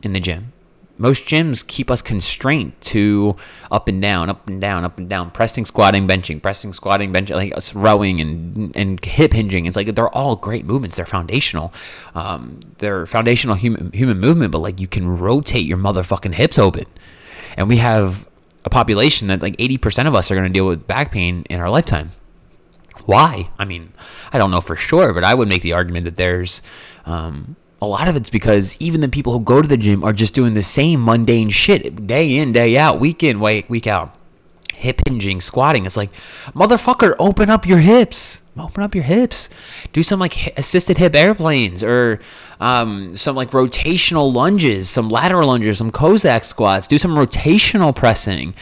in 0.01 0.13
the 0.13 0.19
gym? 0.19 0.52
Most 0.97 1.25
gyms 1.25 1.65
keep 1.65 1.89
us 1.89 2.01
constrained 2.01 2.79
to 2.81 3.35
up 3.71 3.87
and 3.87 4.01
down, 4.01 4.29
up 4.29 4.47
and 4.47 4.61
down, 4.61 4.83
up 4.83 4.97
and 4.97 5.09
down, 5.09 5.31
pressing, 5.31 5.65
squatting, 5.65 6.07
benching, 6.07 6.41
pressing, 6.41 6.71
squatting, 6.71 7.11
benching, 7.11 7.35
like 7.35 7.51
it's 7.57 7.73
rowing 7.73 8.21
and 8.21 8.75
and 8.75 9.03
hip 9.03 9.33
hinging. 9.33 9.65
It's 9.65 9.75
like 9.75 9.93
they're 9.95 10.09
all 10.09 10.35
great 10.35 10.65
movements. 10.65 10.97
They're 10.97 11.05
foundational. 11.05 11.73
Um, 12.13 12.59
they're 12.77 13.05
foundational 13.05 13.55
human 13.55 13.91
human 13.91 14.19
movement, 14.19 14.51
but 14.51 14.59
like 14.59 14.79
you 14.79 14.87
can 14.87 15.17
rotate 15.17 15.65
your 15.65 15.77
motherfucking 15.77 16.35
hips 16.35 16.59
open, 16.59 16.85
and 17.57 17.67
we 17.67 17.77
have 17.77 18.27
a 18.65 18.69
population 18.69 19.27
that 19.27 19.41
like 19.41 19.57
80% 19.57 20.07
of 20.07 20.15
us 20.15 20.31
are 20.31 20.35
going 20.35 20.47
to 20.47 20.53
deal 20.53 20.67
with 20.67 20.87
back 20.87 21.11
pain 21.11 21.43
in 21.49 21.59
our 21.59 21.69
lifetime. 21.69 22.11
Why? 23.05 23.49
I 23.59 23.65
mean, 23.65 23.91
I 24.31 24.37
don't 24.37 24.51
know 24.51 24.61
for 24.61 24.75
sure, 24.75 25.13
but 25.13 25.23
I 25.23 25.33
would 25.33 25.49
make 25.49 25.61
the 25.61 25.73
argument 25.73 26.05
that 26.05 26.15
there's 26.15 26.61
um, 27.05 27.57
a 27.83 27.85
lot 27.85 28.07
of 28.07 28.15
it's 28.15 28.29
because 28.29 28.79
even 28.81 29.01
the 29.01 29.09
people 29.09 29.33
who 29.33 29.39
go 29.41 29.61
to 29.61 29.67
the 29.67 29.77
gym 29.77 30.03
are 30.03 30.13
just 30.13 30.33
doing 30.33 30.53
the 30.53 30.63
same 30.63 31.03
mundane 31.03 31.49
shit 31.49 32.07
day 32.07 32.35
in, 32.35 32.53
day 32.53 32.77
out, 32.77 32.99
week 32.99 33.21
in, 33.23 33.39
week, 33.39 33.87
out. 33.87 34.15
hip 34.73 35.01
hinging 35.05 35.41
squatting. 35.41 35.85
It's 35.85 35.97
like, 35.97 36.11
motherfucker, 36.53 37.15
open 37.19 37.49
up 37.49 37.67
your 37.67 37.79
hips. 37.79 38.41
Open 38.57 38.83
up 38.83 38.93
your 38.95 39.03
hips. 39.03 39.49
Do 39.93 40.03
some 40.03 40.19
like 40.19 40.57
assisted 40.57 40.97
hip 40.97 41.15
airplanes 41.15 41.83
or 41.83 42.19
um, 42.59 43.15
some 43.15 43.35
like 43.35 43.51
rotational 43.51 44.31
lunges, 44.31 44.89
some 44.89 45.09
lateral 45.09 45.47
lunges, 45.47 45.79
some 45.79 45.91
Kozak 45.91 46.43
squats. 46.43 46.87
Do 46.87 46.97
some 46.97 47.11
rotational 47.15 47.95
pressing. 47.95 48.53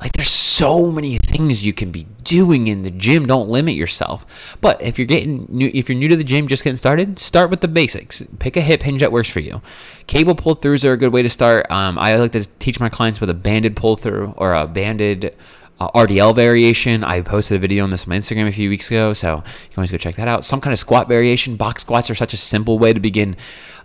Like 0.00 0.12
there's 0.12 0.30
so 0.30 0.90
many 0.90 1.18
things 1.18 1.64
you 1.64 1.72
can 1.72 1.90
be 1.90 2.06
doing 2.24 2.68
in 2.68 2.82
the 2.82 2.90
gym. 2.90 3.26
Don't 3.26 3.48
limit 3.48 3.74
yourself. 3.74 4.56
But 4.60 4.80
if 4.80 4.98
you're 4.98 5.06
getting 5.06 5.46
new, 5.48 5.70
if 5.74 5.88
you're 5.88 5.98
new 5.98 6.08
to 6.08 6.16
the 6.16 6.24
gym, 6.24 6.48
just 6.48 6.64
getting 6.64 6.76
started, 6.76 7.18
start 7.18 7.50
with 7.50 7.60
the 7.60 7.68
basics. 7.68 8.22
Pick 8.38 8.56
a 8.56 8.60
hip 8.62 8.82
hinge 8.82 9.00
that 9.00 9.12
works 9.12 9.28
for 9.28 9.40
you. 9.40 9.60
Cable 10.06 10.34
pull 10.34 10.56
throughs 10.56 10.84
are 10.84 10.92
a 10.92 10.96
good 10.96 11.12
way 11.12 11.22
to 11.22 11.28
start. 11.28 11.70
Um, 11.70 11.98
I 11.98 12.16
like 12.16 12.32
to 12.32 12.46
teach 12.58 12.80
my 12.80 12.88
clients 12.88 13.20
with 13.20 13.30
a 13.30 13.34
banded 13.34 13.76
pull 13.76 13.96
through 13.96 14.34
or 14.38 14.54
a 14.54 14.66
banded 14.66 15.36
uh, 15.78 15.90
RDL 15.92 16.34
variation. 16.34 17.04
I 17.04 17.22
posted 17.22 17.56
a 17.56 17.60
video 17.60 17.84
on 17.84 17.90
this 17.90 18.04
on 18.04 18.10
my 18.10 18.18
Instagram 18.18 18.48
a 18.48 18.52
few 18.52 18.68
weeks 18.68 18.88
ago, 18.88 19.12
so 19.12 19.36
you 19.36 19.42
can 19.42 19.78
always 19.78 19.90
go 19.90 19.98
check 19.98 20.16
that 20.16 20.28
out. 20.28 20.44
Some 20.44 20.60
kind 20.60 20.72
of 20.72 20.78
squat 20.78 21.08
variation. 21.08 21.56
Box 21.56 21.82
squats 21.82 22.10
are 22.10 22.14
such 22.14 22.34
a 22.34 22.36
simple 22.36 22.78
way 22.78 22.92
to 22.92 23.00
begin 23.00 23.36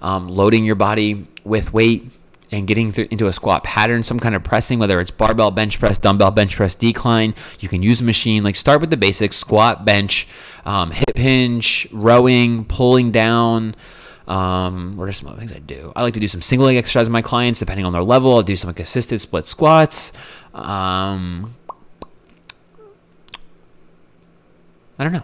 um, 0.01 0.27
loading 0.27 0.65
your 0.65 0.75
body 0.75 1.25
with 1.43 1.73
weight 1.73 2.11
and 2.51 2.67
getting 2.67 2.93
into 2.93 3.27
a 3.27 3.31
squat 3.31 3.63
pattern, 3.63 4.03
some 4.03 4.19
kind 4.19 4.35
of 4.35 4.43
pressing, 4.43 4.79
whether 4.79 4.99
it's 5.01 5.11
barbell 5.11 5.51
bench 5.51 5.79
press, 5.79 5.97
dumbbell 5.97 6.31
bench 6.31 6.55
press, 6.55 6.75
decline. 6.75 7.33
You 7.59 7.69
can 7.69 7.83
use 7.83 8.01
a 8.01 8.03
machine. 8.03 8.43
Like 8.43 8.55
start 8.55 8.81
with 8.81 8.89
the 8.89 8.97
basics: 8.97 9.35
squat, 9.35 9.85
bench, 9.85 10.27
um, 10.65 10.91
hip 10.91 11.17
hinge, 11.17 11.87
rowing, 11.91 12.65
pulling 12.65 13.11
down. 13.11 13.75
Um, 14.27 14.97
what 14.97 15.07
are 15.07 15.11
some 15.11 15.29
other 15.29 15.37
things 15.37 15.51
I 15.51 15.59
do? 15.59 15.93
I 15.95 16.01
like 16.01 16.15
to 16.15 16.19
do 16.19 16.27
some 16.27 16.41
single 16.41 16.65
leg 16.65 16.77
exercises 16.77 17.09
with 17.09 17.13
my 17.13 17.21
clients, 17.21 17.59
depending 17.59 17.85
on 17.85 17.93
their 17.93 18.03
level. 18.03 18.35
I'll 18.35 18.41
do 18.41 18.55
some 18.55 18.69
like 18.69 18.79
assisted 18.79 19.21
split 19.21 19.45
squats. 19.45 20.13
Um, 20.53 21.53
I 24.97 25.03
don't 25.03 25.13
know. 25.13 25.23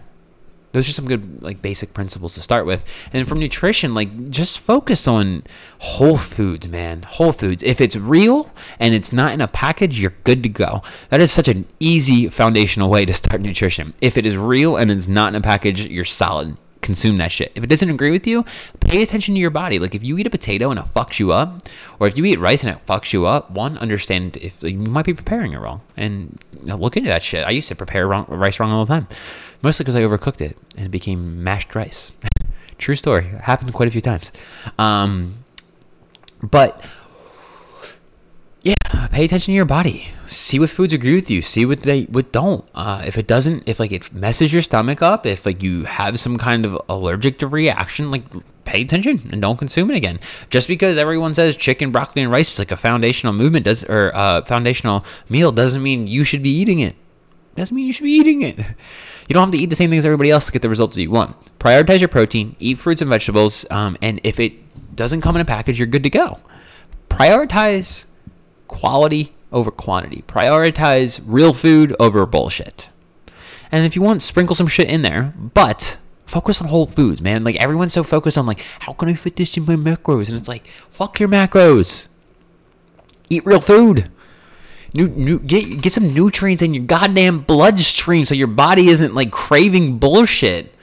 Those 0.72 0.88
are 0.88 0.92
some 0.92 1.06
good 1.06 1.42
like 1.42 1.62
basic 1.62 1.94
principles 1.94 2.34
to 2.34 2.42
start 2.42 2.66
with. 2.66 2.84
And 3.12 3.28
from 3.28 3.38
nutrition, 3.38 3.94
like 3.94 4.30
just 4.30 4.58
focus 4.58 5.06
on 5.06 5.44
whole 5.78 6.18
foods, 6.18 6.68
man. 6.68 7.02
Whole 7.02 7.32
foods. 7.32 7.62
If 7.62 7.80
it's 7.80 7.96
real 7.96 8.50
and 8.78 8.94
it's 8.94 9.12
not 9.12 9.32
in 9.32 9.40
a 9.40 9.48
package, 9.48 10.00
you're 10.00 10.14
good 10.24 10.42
to 10.42 10.48
go. 10.48 10.82
That 11.10 11.20
is 11.20 11.30
such 11.30 11.48
an 11.48 11.66
easy 11.78 12.28
foundational 12.28 12.90
way 12.90 13.04
to 13.04 13.12
start 13.12 13.40
nutrition. 13.40 13.94
If 14.00 14.16
it 14.16 14.26
is 14.26 14.36
real 14.36 14.76
and 14.76 14.90
it's 14.90 15.08
not 15.08 15.28
in 15.28 15.34
a 15.34 15.40
package, 15.40 15.86
you're 15.86 16.04
solid. 16.04 16.56
Consume 16.80 17.16
that 17.18 17.30
shit. 17.30 17.52
If 17.54 17.62
it 17.62 17.68
doesn't 17.68 17.90
agree 17.90 18.10
with 18.10 18.26
you, 18.26 18.44
pay 18.80 19.02
attention 19.02 19.36
to 19.36 19.40
your 19.40 19.50
body. 19.50 19.78
Like 19.78 19.94
if 19.94 20.02
you 20.02 20.18
eat 20.18 20.26
a 20.26 20.30
potato 20.30 20.70
and 20.70 20.80
it 20.80 20.86
fucks 20.86 21.20
you 21.20 21.30
up, 21.30 21.68
or 22.00 22.08
if 22.08 22.18
you 22.18 22.24
eat 22.24 22.40
rice 22.40 22.64
and 22.64 22.74
it 22.74 22.84
fucks 22.86 23.12
you 23.12 23.24
up, 23.24 23.52
one, 23.52 23.78
understand 23.78 24.36
if 24.38 24.60
like, 24.64 24.72
you 24.72 24.78
might 24.80 25.04
be 25.04 25.14
preparing 25.14 25.52
it 25.52 25.60
wrong, 25.60 25.80
and 25.96 26.42
you 26.58 26.66
know, 26.66 26.76
look 26.76 26.96
into 26.96 27.08
that 27.08 27.22
shit. 27.22 27.46
I 27.46 27.50
used 27.50 27.68
to 27.68 27.76
prepare 27.76 28.08
wrong, 28.08 28.26
rice 28.28 28.58
wrong 28.58 28.72
all 28.72 28.84
the 28.84 28.94
time 28.94 29.06
mostly 29.62 29.84
because 29.84 29.96
I 29.96 30.02
overcooked 30.02 30.40
it 30.40 30.56
and 30.76 30.86
it 30.86 30.90
became 30.90 31.42
mashed 31.42 31.74
rice. 31.74 32.12
True 32.78 32.94
story. 32.94 33.26
It 33.26 33.42
happened 33.42 33.72
quite 33.72 33.88
a 33.88 33.92
few 33.92 34.00
times. 34.00 34.32
Um, 34.78 35.44
but 36.42 36.82
yeah, 38.62 38.74
pay 39.10 39.24
attention 39.24 39.52
to 39.52 39.56
your 39.56 39.64
body. 39.64 40.08
See 40.26 40.58
what 40.58 40.70
foods 40.70 40.92
agree 40.92 41.14
with 41.14 41.30
you. 41.30 41.42
See 41.42 41.64
what 41.64 41.82
they 41.82 42.04
what 42.04 42.32
don't. 42.32 42.68
Uh, 42.74 43.02
if 43.04 43.18
it 43.18 43.26
doesn't, 43.26 43.64
if 43.66 43.78
like 43.78 43.92
it 43.92 44.12
messes 44.12 44.52
your 44.52 44.62
stomach 44.62 45.02
up, 45.02 45.26
if 45.26 45.44
like 45.44 45.62
you 45.62 45.84
have 45.84 46.18
some 46.18 46.38
kind 46.38 46.64
of 46.64 46.80
allergic 46.88 47.38
to 47.40 47.46
reaction, 47.46 48.10
like 48.10 48.24
pay 48.64 48.82
attention 48.82 49.28
and 49.32 49.42
don't 49.42 49.58
consume 49.58 49.90
it 49.90 49.96
again. 49.96 50.20
Just 50.48 50.68
because 50.68 50.96
everyone 50.96 51.34
says 51.34 51.56
chicken, 51.56 51.90
broccoli, 51.90 52.22
and 52.22 52.30
rice 52.30 52.52
is 52.52 52.58
like 52.58 52.70
a 52.70 52.76
foundational 52.76 53.32
movement 53.32 53.64
does 53.64 53.84
or 53.84 54.12
uh, 54.14 54.42
foundational 54.42 55.04
meal 55.28 55.52
doesn't 55.52 55.82
mean 55.82 56.06
you 56.06 56.24
should 56.24 56.42
be 56.42 56.50
eating 56.50 56.78
it. 56.78 56.94
Doesn't 57.56 57.74
mean 57.74 57.86
you 57.86 57.92
should 57.92 58.04
be 58.04 58.12
eating 58.12 58.42
it. 58.42 58.58
You 59.32 59.34
don't 59.34 59.44
have 59.44 59.52
to 59.52 59.58
eat 59.58 59.70
the 59.70 59.76
same 59.76 59.88
things 59.88 60.00
as 60.00 60.04
everybody 60.04 60.30
else 60.30 60.44
to 60.44 60.52
get 60.52 60.60
the 60.60 60.68
results 60.68 60.94
that 60.94 61.00
you 61.00 61.10
want. 61.10 61.34
Prioritize 61.58 62.00
your 62.00 62.10
protein, 62.10 62.54
eat 62.58 62.78
fruits 62.78 63.00
and 63.00 63.08
vegetables, 63.08 63.64
um, 63.70 63.96
and 64.02 64.20
if 64.24 64.38
it 64.38 64.52
doesn't 64.94 65.22
come 65.22 65.36
in 65.36 65.40
a 65.40 65.46
package, 65.46 65.78
you're 65.78 65.86
good 65.86 66.02
to 66.02 66.10
go. 66.10 66.38
Prioritize 67.08 68.04
quality 68.68 69.32
over 69.50 69.70
quantity. 69.70 70.22
Prioritize 70.28 71.22
real 71.24 71.54
food 71.54 71.96
over 71.98 72.26
bullshit. 72.26 72.90
And 73.70 73.86
if 73.86 73.96
you 73.96 74.02
want, 74.02 74.22
sprinkle 74.22 74.54
some 74.54 74.66
shit 74.66 74.90
in 74.90 75.00
there, 75.00 75.32
but 75.38 75.96
focus 76.26 76.60
on 76.60 76.68
whole 76.68 76.84
foods, 76.84 77.22
man. 77.22 77.42
Like 77.42 77.56
everyone's 77.56 77.94
so 77.94 78.04
focused 78.04 78.36
on 78.36 78.44
like, 78.44 78.60
how 78.80 78.92
can 78.92 79.08
I 79.08 79.14
fit 79.14 79.36
this 79.36 79.56
in 79.56 79.64
my 79.64 79.76
macros? 79.76 80.28
And 80.28 80.36
it's 80.36 80.46
like, 80.48 80.66
fuck 80.66 81.18
your 81.18 81.30
macros. 81.30 82.08
Eat 83.30 83.46
real 83.46 83.62
food. 83.62 84.10
New, 84.94 85.08
new, 85.08 85.38
get 85.38 85.80
get 85.80 85.92
some 85.92 86.12
nutrients 86.12 86.62
in 86.62 86.74
your 86.74 86.84
goddamn 86.84 87.40
bloodstream 87.40 88.26
so 88.26 88.34
your 88.34 88.46
body 88.46 88.88
isn't 88.88 89.14
like 89.14 89.30
craving 89.30 89.98
bullshit. 89.98 90.74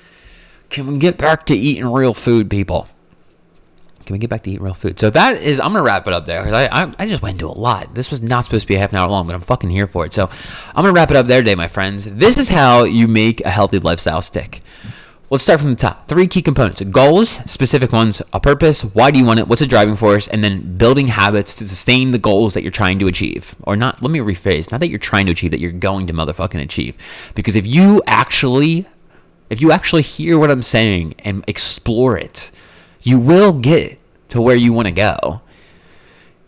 Can 0.69 0.87
we 0.87 0.97
get 0.97 1.17
back 1.17 1.45
to 1.47 1.55
eating 1.55 1.85
real 1.91 2.13
food, 2.13 2.49
people? 2.49 2.87
Can 4.05 4.15
we 4.15 4.17
get 4.19 4.31
back 4.31 4.41
to 4.43 4.49
eating 4.49 4.63
real 4.63 4.73
food? 4.73 4.99
So 4.99 5.11
that 5.11 5.39
is, 5.39 5.59
I'm 5.59 5.71
gonna 5.71 5.83
wrap 5.83 6.07
it 6.07 6.13
up 6.13 6.25
there. 6.25 6.41
I, 6.41 6.65
I, 6.65 6.93
I 6.97 7.05
just 7.05 7.21
went 7.21 7.35
into 7.35 7.47
a 7.47 7.53
lot. 7.53 7.93
This 7.93 8.09
was 8.09 8.23
not 8.23 8.43
supposed 8.43 8.63
to 8.63 8.67
be 8.67 8.75
a 8.75 8.79
half 8.79 8.91
an 8.91 8.97
hour 8.97 9.07
long, 9.07 9.27
but 9.27 9.35
I'm 9.35 9.41
fucking 9.41 9.69
here 9.69 9.85
for 9.85 10.03
it. 10.03 10.13
So 10.13 10.27
I'm 10.75 10.83
gonna 10.83 10.93
wrap 10.93 11.11
it 11.11 11.15
up 11.15 11.27
there 11.27 11.41
today, 11.41 11.53
my 11.53 11.67
friends. 11.67 12.05
This 12.05 12.39
is 12.39 12.49
how 12.49 12.85
you 12.85 13.07
make 13.07 13.41
a 13.41 13.51
healthy 13.51 13.77
lifestyle 13.77 14.23
stick. 14.23 14.63
Let's 15.31 15.43
start 15.43 15.61
from 15.61 15.69
the 15.69 15.75
top. 15.75 16.07
Three 16.07 16.25
key 16.25 16.41
components 16.41 16.81
goals, 16.81 17.29
specific 17.29 17.91
ones, 17.91 18.19
a 18.33 18.39
purpose, 18.39 18.83
why 18.83 19.11
do 19.11 19.19
you 19.19 19.25
want 19.25 19.39
it, 19.39 19.47
what's 19.47 19.61
a 19.61 19.67
driving 19.67 19.95
force, 19.95 20.27
and 20.27 20.43
then 20.43 20.75
building 20.75 21.05
habits 21.05 21.53
to 21.55 21.69
sustain 21.69 22.09
the 22.09 22.17
goals 22.17 22.55
that 22.55 22.63
you're 22.63 22.71
trying 22.71 22.97
to 22.97 23.05
achieve. 23.05 23.53
Or 23.61 23.75
not, 23.75 24.01
let 24.01 24.09
me 24.09 24.17
rephrase, 24.19 24.71
not 24.71 24.79
that 24.79 24.87
you're 24.87 24.97
trying 24.97 25.27
to 25.27 25.31
achieve, 25.31 25.51
that 25.51 25.59
you're 25.59 25.71
going 25.71 26.07
to 26.07 26.13
motherfucking 26.13 26.59
achieve. 26.59 26.97
Because 27.35 27.55
if 27.55 27.67
you 27.67 28.01
actually, 28.07 28.87
if 29.51 29.61
you 29.61 29.71
actually 29.71 30.01
hear 30.01 30.39
what 30.39 30.49
I'm 30.49 30.63
saying 30.63 31.13
and 31.19 31.43
explore 31.45 32.17
it, 32.17 32.49
you 33.03 33.19
will 33.19 33.53
get 33.53 33.99
to 34.29 34.41
where 34.41 34.55
you 34.55 34.73
want 34.73 34.87
to 34.87 34.93
go. 34.93 35.41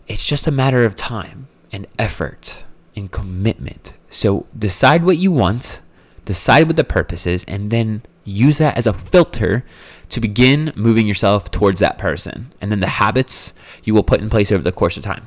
It's 0.08 0.26
just 0.26 0.48
a 0.48 0.50
matter 0.50 0.84
of 0.84 0.96
time 0.96 1.46
and 1.70 1.86
effort 2.00 2.64
and 2.96 3.12
commitment. 3.12 3.92
So 4.10 4.46
decide 4.58 5.04
what 5.04 5.18
you 5.18 5.30
want, 5.30 5.80
decide 6.24 6.66
what 6.66 6.74
the 6.74 6.82
purpose 6.82 7.28
is, 7.28 7.44
and 7.46 7.70
then 7.70 8.02
use 8.24 8.58
that 8.58 8.76
as 8.76 8.86
a 8.86 8.92
filter 8.92 9.64
to 10.10 10.20
begin 10.20 10.72
moving 10.76 11.06
yourself 11.06 11.50
towards 11.50 11.80
that 11.80 11.98
person. 11.98 12.52
And 12.60 12.70
then 12.70 12.80
the 12.80 12.86
habits 12.86 13.54
you 13.84 13.94
will 13.94 14.02
put 14.02 14.20
in 14.20 14.30
place 14.30 14.52
over 14.52 14.62
the 14.62 14.72
course 14.72 14.96
of 14.96 15.02
time. 15.02 15.26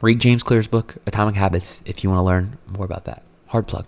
Read 0.00 0.20
James 0.20 0.42
Clear's 0.42 0.66
book, 0.66 0.96
Atomic 1.06 1.36
Habits, 1.36 1.80
if 1.86 2.04
you 2.04 2.10
want 2.10 2.20
to 2.20 2.24
learn 2.24 2.58
more 2.66 2.84
about 2.84 3.04
that. 3.04 3.22
Hard 3.46 3.66
plug. 3.66 3.86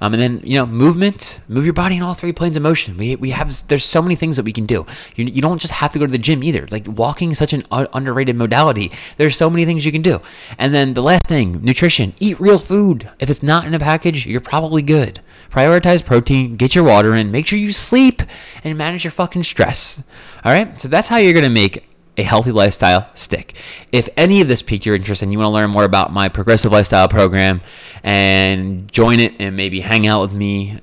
Um, 0.00 0.14
and 0.14 0.22
then 0.22 0.40
you 0.44 0.58
know 0.58 0.66
movement, 0.66 1.40
move 1.48 1.64
your 1.64 1.74
body 1.74 1.96
in 1.96 2.02
all 2.02 2.14
three 2.14 2.32
planes 2.32 2.56
of 2.56 2.62
motion. 2.62 2.96
We, 2.96 3.16
we 3.16 3.30
have 3.30 3.66
there's 3.68 3.84
so 3.84 4.02
many 4.02 4.16
things 4.16 4.36
that 4.36 4.44
we 4.44 4.52
can 4.52 4.66
do. 4.66 4.86
You, 5.16 5.24
you 5.26 5.42
don't 5.42 5.60
just 5.60 5.74
have 5.74 5.92
to 5.92 5.98
go 5.98 6.06
to 6.06 6.12
the 6.12 6.18
gym 6.18 6.42
either. 6.42 6.66
Like 6.70 6.86
walking 6.86 7.30
is 7.30 7.38
such 7.38 7.52
an 7.52 7.64
underrated 7.70 8.36
modality. 8.36 8.92
There's 9.16 9.36
so 9.36 9.50
many 9.50 9.64
things 9.64 9.84
you 9.84 9.92
can 9.92 10.02
do. 10.02 10.20
And 10.58 10.74
then 10.74 10.94
the 10.94 11.02
last 11.02 11.26
thing, 11.26 11.62
nutrition. 11.62 12.14
Eat 12.18 12.40
real 12.40 12.58
food. 12.58 13.10
If 13.18 13.30
it's 13.30 13.42
not 13.42 13.66
in 13.66 13.74
a 13.74 13.78
package, 13.78 14.26
you're 14.26 14.40
probably 14.40 14.82
good. 14.82 15.20
Prioritize 15.50 16.04
protein. 16.04 16.56
Get 16.56 16.74
your 16.74 16.84
water 16.84 17.14
in. 17.14 17.30
Make 17.30 17.46
sure 17.46 17.58
you 17.58 17.72
sleep 17.72 18.22
and 18.62 18.76
manage 18.76 19.04
your 19.04 19.10
fucking 19.10 19.44
stress. 19.44 20.02
All 20.44 20.52
right. 20.52 20.80
So 20.80 20.88
that's 20.88 21.08
how 21.08 21.16
you're 21.16 21.34
gonna 21.34 21.50
make 21.50 21.84
a 22.16 22.22
healthy 22.22 22.52
lifestyle 22.52 23.08
stick. 23.14 23.54
If 23.92 24.08
any 24.16 24.40
of 24.40 24.48
this 24.48 24.62
piqued 24.62 24.86
your 24.86 24.94
interest 24.94 25.22
and 25.22 25.32
you 25.32 25.38
want 25.38 25.48
to 25.48 25.52
learn 25.52 25.70
more 25.70 25.84
about 25.84 26.12
my 26.12 26.28
progressive 26.28 26.72
lifestyle 26.72 27.08
program 27.08 27.60
and 28.02 28.90
join 28.92 29.20
it 29.20 29.34
and 29.38 29.56
maybe 29.56 29.80
hang 29.80 30.06
out 30.06 30.20
with 30.20 30.32
me, 30.32 30.78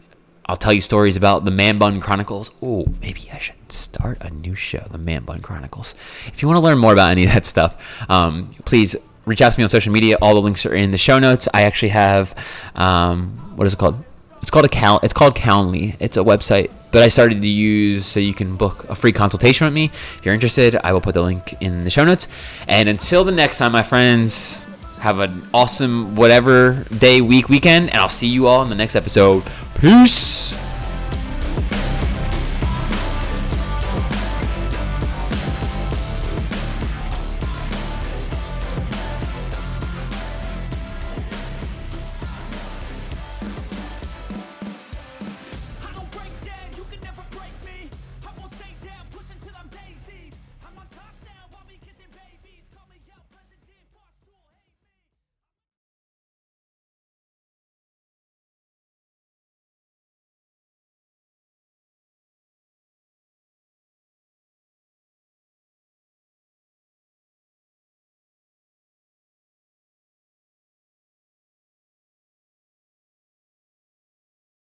I'll 0.45 0.57
tell 0.57 0.73
you 0.73 0.81
stories 0.81 1.15
about 1.15 1.45
the 1.45 1.51
Man 1.51 1.77
Bun 1.77 2.01
Chronicles. 2.01 2.51
Oh, 2.61 2.85
maybe 3.01 3.29
I 3.31 3.39
should 3.39 3.71
start 3.71 4.17
a 4.19 4.29
new 4.29 4.55
show, 4.55 4.85
the 4.91 4.97
Man 4.97 5.23
Bun 5.23 5.41
Chronicles. 5.41 5.93
If 6.27 6.41
you 6.41 6.47
want 6.49 6.57
to 6.57 6.61
learn 6.61 6.77
more 6.77 6.91
about 6.91 7.11
any 7.11 7.23
of 7.23 7.31
that 7.31 7.45
stuff, 7.45 7.77
um, 8.09 8.53
please 8.65 8.95
reach 9.25 9.41
out 9.41 9.53
to 9.53 9.57
me 9.57 9.63
on 9.63 9.69
social 9.69 9.93
media. 9.93 10.17
All 10.21 10.33
the 10.33 10.41
links 10.41 10.65
are 10.65 10.73
in 10.73 10.91
the 10.91 10.97
show 10.97 11.19
notes. 11.19 11.47
I 11.53 11.61
actually 11.61 11.89
have, 11.89 12.35
um, 12.75 13.53
what 13.55 13.65
is 13.65 13.73
it 13.73 13.79
called? 13.79 14.03
It's 14.41 14.51
called 14.51 14.65
a 14.65 14.69
Cal. 14.69 14.99
It's 15.03 15.13
called 15.13 15.35
Calendly. 15.35 15.95
It's 15.99 16.17
a 16.17 16.21
website 16.21 16.71
that 16.91 17.01
I 17.01 17.07
started 17.07 17.41
to 17.41 17.47
use 17.47 18.05
so 18.05 18.19
you 18.19 18.33
can 18.33 18.55
book 18.55 18.85
a 18.89 18.95
free 18.95 19.11
consultation 19.11 19.65
with 19.65 19.73
me. 19.73 19.85
If 20.17 20.25
you're 20.25 20.33
interested, 20.33 20.75
I 20.83 20.93
will 20.93 21.01
put 21.01 21.13
the 21.13 21.21
link 21.21 21.55
in 21.61 21.83
the 21.83 21.89
show 21.89 22.03
notes. 22.03 22.27
And 22.67 22.89
until 22.89 23.23
the 23.23 23.31
next 23.31 23.57
time, 23.57 23.71
my 23.71 23.83
friends, 23.83 24.65
have 24.99 25.19
an 25.19 25.47
awesome 25.53 26.15
whatever 26.15 26.85
day, 26.97 27.21
week, 27.21 27.49
weekend, 27.49 27.89
and 27.89 27.97
I'll 27.97 28.09
see 28.09 28.27
you 28.27 28.47
all 28.47 28.61
in 28.61 28.69
the 28.69 28.75
next 28.75 28.95
episode. 28.95 29.43
Peace. 29.79 30.70